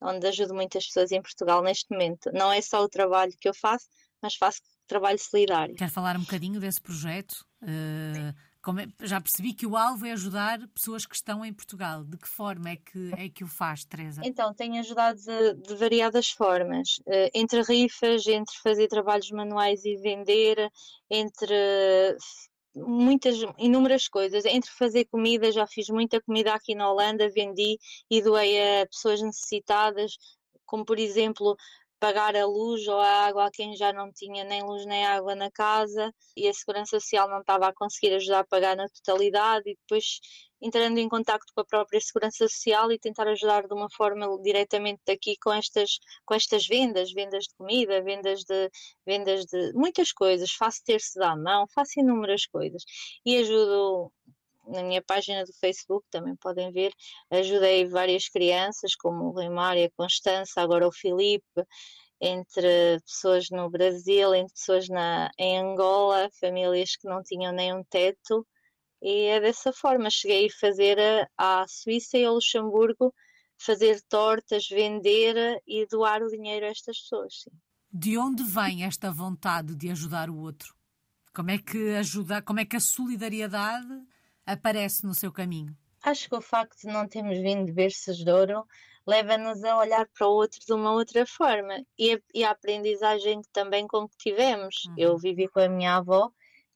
onde 0.00 0.26
ajudo 0.26 0.54
muitas 0.54 0.86
pessoas 0.86 1.12
em 1.12 1.22
Portugal 1.22 1.62
neste 1.62 1.90
momento. 1.90 2.30
Não 2.32 2.52
é 2.52 2.60
só 2.60 2.82
o 2.82 2.88
trabalho 2.88 3.32
que 3.40 3.48
eu 3.48 3.54
faço, 3.54 3.86
mas 4.22 4.34
faço 4.34 4.60
trabalho 4.86 5.18
solidário. 5.18 5.74
Quer 5.74 5.90
falar 5.90 6.16
um 6.16 6.20
bocadinho 6.20 6.60
desse 6.60 6.80
projeto? 6.80 7.44
Uh, 7.62 8.32
é, 8.78 9.06
já 9.06 9.20
percebi 9.20 9.52
que 9.52 9.66
o 9.66 9.76
alvo 9.76 10.06
é 10.06 10.12
ajudar 10.12 10.66
pessoas 10.68 11.06
que 11.06 11.14
estão 11.14 11.44
em 11.44 11.52
Portugal. 11.52 12.04
De 12.04 12.16
que 12.16 12.28
forma 12.28 12.70
é 12.70 12.76
que, 12.76 13.12
é 13.16 13.28
que 13.28 13.44
o 13.44 13.46
faz, 13.46 13.84
Teresa? 13.84 14.22
Então, 14.24 14.52
tenho 14.52 14.80
ajudado 14.80 15.20
de, 15.20 15.54
de 15.54 15.74
variadas 15.76 16.30
formas. 16.30 16.98
Uh, 17.06 17.30
entre 17.34 17.62
rifas, 17.62 18.26
entre 18.26 18.56
fazer 18.58 18.88
trabalhos 18.88 19.30
manuais 19.30 19.84
e 19.84 19.96
vender, 19.96 20.70
entre 21.08 22.16
muitas, 22.74 23.36
inúmeras 23.58 24.08
coisas. 24.08 24.44
Entre 24.44 24.70
fazer 24.70 25.04
comida, 25.06 25.50
já 25.52 25.66
fiz 25.66 25.88
muita 25.88 26.20
comida 26.20 26.52
aqui 26.52 26.74
na 26.74 26.90
Holanda, 26.90 27.30
vendi 27.30 27.78
e 28.10 28.20
doei 28.20 28.82
a 28.82 28.86
pessoas 28.86 29.22
necessitadas, 29.22 30.18
como 30.64 30.84
por 30.84 30.98
exemplo 30.98 31.56
pagar 31.98 32.36
a 32.36 32.46
luz 32.46 32.86
ou 32.86 32.98
a 32.98 33.26
água 33.26 33.46
a 33.46 33.50
quem 33.50 33.76
já 33.76 33.92
não 33.92 34.12
tinha 34.12 34.44
nem 34.44 34.62
luz 34.62 34.84
nem 34.86 35.06
água 35.06 35.34
na 35.34 35.50
casa 35.50 36.12
e 36.36 36.48
a 36.48 36.52
Segurança 36.52 37.00
Social 37.00 37.28
não 37.28 37.40
estava 37.40 37.68
a 37.68 37.74
conseguir 37.74 38.14
ajudar 38.14 38.40
a 38.40 38.46
pagar 38.46 38.76
na 38.76 38.88
totalidade 38.88 39.70
e 39.70 39.76
depois 39.76 40.20
entrando 40.60 40.98
em 40.98 41.08
contato 41.08 41.44
com 41.54 41.60
a 41.60 41.64
própria 41.64 42.00
Segurança 42.00 42.48
Social 42.48 42.90
e 42.90 42.98
tentar 42.98 43.28
ajudar 43.28 43.66
de 43.66 43.74
uma 43.74 43.88
forma 43.90 44.26
diretamente 44.42 45.00
daqui 45.06 45.36
com 45.42 45.52
estas, 45.52 45.98
com 46.24 46.34
estas 46.34 46.66
vendas, 46.66 47.12
vendas 47.12 47.44
de 47.44 47.54
comida, 47.56 48.02
vendas 48.02 48.44
de, 48.44 48.70
vendas 49.06 49.44
de 49.44 49.72
muitas 49.74 50.12
coisas, 50.12 50.50
faço 50.52 50.82
terços 50.84 51.16
à 51.18 51.36
mão, 51.36 51.66
faço 51.74 52.00
inúmeras 52.00 52.46
coisas 52.46 52.82
e 53.24 53.38
ajudo 53.38 54.12
na 54.66 54.82
minha 54.82 55.02
página 55.02 55.44
do 55.44 55.52
Facebook, 55.54 56.06
também 56.10 56.36
podem 56.36 56.70
ver, 56.72 56.92
ajudei 57.30 57.86
várias 57.86 58.28
crianças, 58.28 58.94
como 58.94 59.26
o 59.26 59.32
Reimar 59.32 59.76
e 59.76 59.84
a 59.84 59.90
Constança, 59.96 60.60
agora 60.60 60.86
o 60.86 60.92
Filipe, 60.92 61.64
entre 62.20 63.00
pessoas 63.04 63.50
no 63.50 63.68
Brasil, 63.70 64.34
entre 64.34 64.54
pessoas 64.54 64.88
na, 64.88 65.30
em 65.38 65.58
Angola, 65.58 66.30
famílias 66.40 66.96
que 66.96 67.08
não 67.08 67.22
tinham 67.22 67.52
nenhum 67.52 67.82
teto, 67.84 68.46
e 69.02 69.26
é 69.26 69.40
dessa 69.40 69.72
forma. 69.72 70.10
Cheguei 70.10 70.46
a 70.46 70.58
fazer 70.60 70.98
à 71.36 71.64
Suíça 71.68 72.16
e 72.18 72.24
ao 72.24 72.34
Luxemburgo, 72.34 73.12
fazer 73.58 74.00
tortas, 74.08 74.66
vender 74.68 75.60
e 75.66 75.86
doar 75.86 76.22
o 76.22 76.28
dinheiro 76.28 76.66
a 76.66 76.70
estas 76.70 76.98
pessoas. 77.00 77.42
Sim. 77.42 77.50
De 77.92 78.18
onde 78.18 78.42
vem 78.42 78.84
esta 78.84 79.10
vontade 79.10 79.74
de 79.74 79.90
ajudar 79.90 80.28
o 80.28 80.38
outro? 80.38 80.74
Como 81.34 81.50
é 81.50 81.58
que 81.58 81.94
ajuda, 81.94 82.42
como 82.42 82.60
é 82.60 82.64
que 82.64 82.76
a 82.76 82.80
solidariedade 82.80 83.86
aparece 84.46 85.04
no 85.04 85.14
seu 85.14 85.32
caminho? 85.32 85.76
Acho 86.02 86.28
que 86.28 86.36
o 86.36 86.40
facto 86.40 86.80
de 86.82 86.86
não 86.86 87.08
termos 87.08 87.38
vindo 87.38 87.66
de 87.66 87.72
berços 87.72 88.18
de 88.18 88.30
ouro 88.30 88.64
leva-nos 89.06 89.62
a 89.64 89.78
olhar 89.78 90.08
para 90.08 90.26
o 90.26 90.32
outro 90.32 90.60
de 90.64 90.72
uma 90.72 90.92
outra 90.92 91.26
forma 91.26 91.84
e 91.98 92.14
a, 92.14 92.20
e 92.34 92.44
a 92.44 92.50
aprendizagem 92.50 93.40
também 93.52 93.86
com 93.86 94.08
que 94.08 94.16
tivemos. 94.16 94.84
Uhum. 94.86 94.94
Eu 94.96 95.18
vivi 95.18 95.48
com 95.48 95.60
a 95.60 95.68
minha 95.68 95.96
avó 95.96 96.30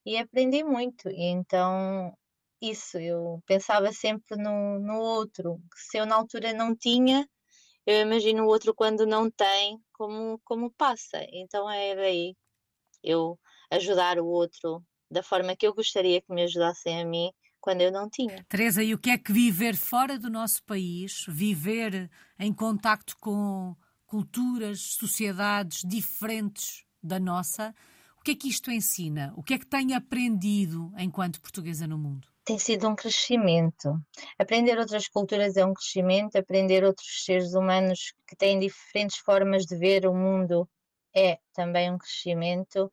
e 0.05 0.17
aprendi 0.17 0.65
muito, 0.65 1.09
e 1.09 1.25
então 1.25 2.17
isso, 2.61 2.99
eu 2.99 3.43
pensava 3.47 3.93
sempre 3.93 4.37
no, 4.37 4.79
no 4.81 4.99
outro, 5.01 5.61
se 5.75 5.99
eu 5.99 6.07
na 6.07 6.17
altura 6.17 6.53
não 6.53 6.77
tinha, 6.77 7.29
eu 7.87 8.01
imagino 8.03 8.45
o 8.45 8.49
outro 8.49 8.75
quando 8.75 9.07
não 9.07 9.31
tem, 9.31 9.81
como, 9.93 10.39
como 10.45 10.71
passa. 10.73 11.25
Então 11.33 11.71
é 11.71 11.95
daí 11.97 12.37
eu 13.03 13.39
ajudar 13.71 14.19
o 14.19 14.27
outro 14.27 14.85
da 15.11 15.23
forma 15.23 15.57
que 15.57 15.67
eu 15.67 15.75
gostaria 15.75 16.21
que 16.21 16.33
me 16.33 16.43
ajudassem 16.43 17.01
a 17.01 17.05
mim 17.05 17.33
quando 17.61 17.83
eu 17.83 17.93
não 17.93 18.09
tinha. 18.09 18.45
Teresa, 18.49 18.83
e 18.83 18.95
o 18.95 18.99
que 18.99 19.11
é 19.11 19.19
que 19.19 19.33
viver 19.33 19.77
fora 19.77 20.19
do 20.19 20.31
nosso 20.31 20.63
país, 20.65 21.25
viver 21.29 22.11
em 22.39 22.53
contacto 22.53 23.17
com 23.19 23.77
culturas, 24.07 24.81
sociedades 24.81 25.83
diferentes 25.85 26.85
da 27.03 27.21
nossa, 27.21 27.75
o 28.19 28.23
que 28.23 28.33
é 28.33 28.35
que 28.35 28.49
isto 28.49 28.71
ensina? 28.71 29.33
O 29.37 29.43
que 29.43 29.55
é 29.55 29.59
que 29.59 29.67
tem 29.67 29.95
aprendido 29.95 30.93
enquanto 30.99 31.41
portuguesa 31.41 31.87
no 31.87 31.97
mundo? 31.97 32.29
Tem 32.45 32.59
sido 32.59 32.89
um 32.89 32.95
crescimento. 32.95 33.99
Aprender 34.39 34.79
outras 34.79 35.09
culturas 35.09 35.57
é 35.57 35.65
um 35.65 35.73
crescimento, 35.73 36.37
aprender 36.37 36.85
outros 36.85 37.25
seres 37.25 37.55
humanos 37.55 38.13
que 38.27 38.37
têm 38.37 38.59
diferentes 38.59 39.19
formas 39.19 39.65
de 39.65 39.77
ver 39.77 40.07
o 40.07 40.15
mundo 40.15 40.69
é 41.15 41.39
também 41.55 41.91
um 41.91 41.97
crescimento. 41.97 42.93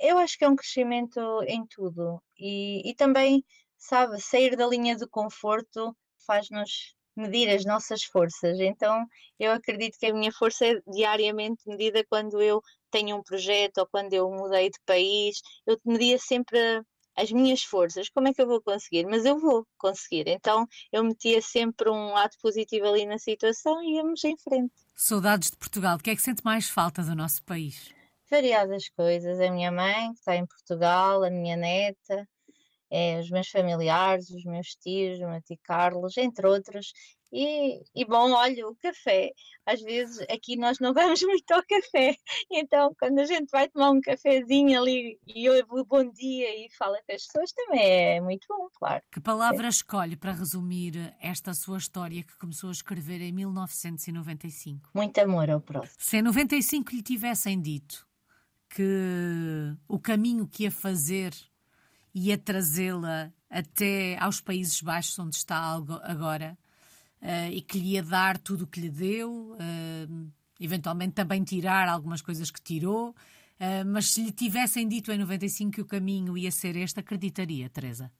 Eu 0.00 0.16
acho 0.18 0.38
que 0.38 0.44
é 0.44 0.48
um 0.48 0.56
crescimento 0.56 1.20
em 1.46 1.66
tudo. 1.66 2.22
E, 2.38 2.88
e 2.88 2.94
também 2.94 3.44
sabe, 3.80 4.20
sair 4.20 4.54
da 4.56 4.66
linha 4.66 4.94
de 4.94 5.08
conforto 5.08 5.96
faz-nos 6.24 6.94
medir 7.16 7.48
as 7.48 7.64
nossas 7.64 8.04
forças. 8.04 8.60
Então, 8.60 9.04
eu 9.38 9.50
acredito 9.52 9.98
que 9.98 10.06
a 10.06 10.14
minha 10.14 10.30
força 10.30 10.66
é 10.66 10.80
diariamente 10.86 11.62
medida 11.66 12.04
quando 12.08 12.40
eu 12.40 12.62
tenho 12.90 13.16
um 13.16 13.22
projeto 13.22 13.78
ou 13.78 13.86
quando 13.86 14.12
eu 14.12 14.30
mudei 14.30 14.70
de 14.70 14.78
país. 14.86 15.40
Eu 15.66 15.78
media 15.84 16.18
sempre 16.18 16.82
as 17.16 17.30
minhas 17.32 17.62
forças. 17.62 18.08
Como 18.08 18.28
é 18.28 18.34
que 18.34 18.40
eu 18.40 18.46
vou 18.46 18.62
conseguir? 18.62 19.06
Mas 19.06 19.24
eu 19.24 19.38
vou 19.38 19.66
conseguir. 19.76 20.28
Então, 20.28 20.66
eu 20.92 21.02
metia 21.02 21.42
sempre 21.42 21.90
um 21.90 22.12
lado 22.12 22.36
positivo 22.40 22.86
ali 22.86 23.06
na 23.06 23.18
situação 23.18 23.82
e 23.82 23.96
íamos 23.96 24.22
em 24.24 24.36
frente. 24.36 24.72
Saudades 24.94 25.50
de 25.50 25.56
Portugal. 25.56 25.96
O 25.96 25.98
que 25.98 26.10
é 26.10 26.16
que 26.16 26.22
sente 26.22 26.44
mais 26.44 26.68
falta 26.68 27.02
do 27.02 27.14
nosso 27.14 27.42
país? 27.42 27.92
Variadas 28.30 28.88
coisas. 28.90 29.40
A 29.40 29.50
minha 29.50 29.72
mãe, 29.72 30.12
que 30.12 30.18
está 30.18 30.36
em 30.36 30.46
Portugal, 30.46 31.24
a 31.24 31.30
minha 31.30 31.56
neta, 31.56 32.28
é, 32.90 33.20
os 33.20 33.30
meus 33.30 33.48
familiares, 33.48 34.30
os 34.30 34.44
meus 34.44 34.68
tios, 34.74 35.20
o 35.20 35.28
meu 35.28 35.40
tio 35.42 35.58
Carlos, 35.62 36.16
entre 36.16 36.46
outros. 36.46 36.92
E, 37.32 37.80
e, 37.94 38.04
bom, 38.04 38.32
olha, 38.32 38.66
o 38.66 38.74
café. 38.76 39.30
Às 39.64 39.80
vezes 39.80 40.18
aqui 40.28 40.56
nós 40.56 40.80
não 40.80 40.92
vamos 40.94 41.22
muito 41.22 41.50
ao 41.52 41.62
café, 41.62 42.16
então 42.50 42.92
quando 42.98 43.20
a 43.20 43.24
gente 43.24 43.48
vai 43.50 43.68
tomar 43.68 43.90
um 43.90 44.00
cafezinho 44.00 44.80
ali 44.80 45.18
e 45.26 45.48
ouve 45.48 45.80
o 45.80 45.84
bom 45.84 46.10
dia 46.10 46.48
e 46.56 46.68
fala 46.76 46.98
com 47.06 47.14
as 47.14 47.24
pessoas, 47.24 47.52
também 47.52 48.16
é 48.16 48.20
muito 48.20 48.46
bom, 48.48 48.68
claro. 48.74 49.02
Que 49.12 49.20
palavra 49.20 49.66
é. 49.66 49.70
escolhe 49.70 50.16
para 50.16 50.32
resumir 50.32 51.14
esta 51.20 51.54
sua 51.54 51.78
história 51.78 52.24
que 52.24 52.36
começou 52.36 52.70
a 52.70 52.72
escrever 52.72 53.20
em 53.20 53.32
1995? 53.32 54.90
Muito 54.92 55.18
amor 55.18 55.50
ao 55.50 55.60
próximo. 55.60 55.96
Se 55.98 56.16
em 56.16 56.22
95 56.22 56.96
lhe 56.96 57.02
tivessem 57.02 57.60
dito 57.60 58.04
que 58.68 59.76
o 59.88 59.98
caminho 59.98 60.46
que 60.46 60.64
ia 60.64 60.70
fazer 60.70 61.32
e 62.14 62.32
a 62.32 62.38
trazê-la 62.38 63.32
até 63.48 64.16
aos 64.18 64.40
Países 64.40 64.80
Baixos, 64.80 65.18
onde 65.18 65.36
está 65.36 65.74
agora, 66.02 66.56
uh, 67.22 67.50
e 67.50 67.60
que 67.60 67.78
lhe 67.78 67.92
ia 67.94 68.02
dar 68.02 68.38
tudo 68.38 68.64
o 68.64 68.66
que 68.66 68.80
lhe 68.80 68.90
deu, 68.90 69.52
uh, 69.52 70.32
eventualmente 70.60 71.14
também 71.14 71.42
tirar 71.42 71.88
algumas 71.88 72.22
coisas 72.22 72.50
que 72.50 72.60
tirou. 72.60 73.10
Uh, 73.10 73.84
mas 73.86 74.06
se 74.12 74.22
lhe 74.22 74.32
tivessem 74.32 74.88
dito 74.88 75.12
em 75.12 75.18
95 75.18 75.72
que 75.72 75.80
o 75.80 75.86
caminho 75.86 76.36
ia 76.36 76.50
ser 76.50 76.76
este, 76.76 77.00
acreditaria, 77.00 77.68
Teresa? 77.68 78.10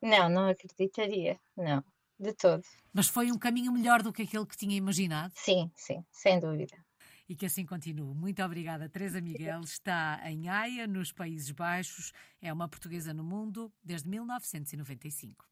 Não, 0.00 0.28
não 0.28 0.48
acreditaria, 0.48 1.38
não, 1.56 1.82
de 2.18 2.32
todo. 2.32 2.62
Mas 2.92 3.08
foi 3.08 3.30
um 3.30 3.38
caminho 3.38 3.72
melhor 3.72 4.02
do 4.02 4.12
que 4.12 4.22
aquele 4.22 4.46
que 4.46 4.56
tinha 4.56 4.76
imaginado? 4.76 5.32
Sim, 5.36 5.70
sim, 5.74 6.04
sem 6.10 6.40
dúvida 6.40 6.85
e 7.28 7.34
que 7.34 7.46
assim 7.46 7.64
continue. 7.64 8.14
Muito 8.14 8.42
obrigada, 8.42 8.88
Teresa 8.88 9.20
Miguel. 9.20 9.60
Está 9.60 10.20
em 10.24 10.48
Haia, 10.48 10.86
nos 10.86 11.12
Países 11.12 11.50
Baixos. 11.50 12.12
É 12.40 12.52
uma 12.52 12.68
portuguesa 12.68 13.12
no 13.12 13.24
mundo 13.24 13.72
desde 13.82 14.08
1995. 14.08 15.46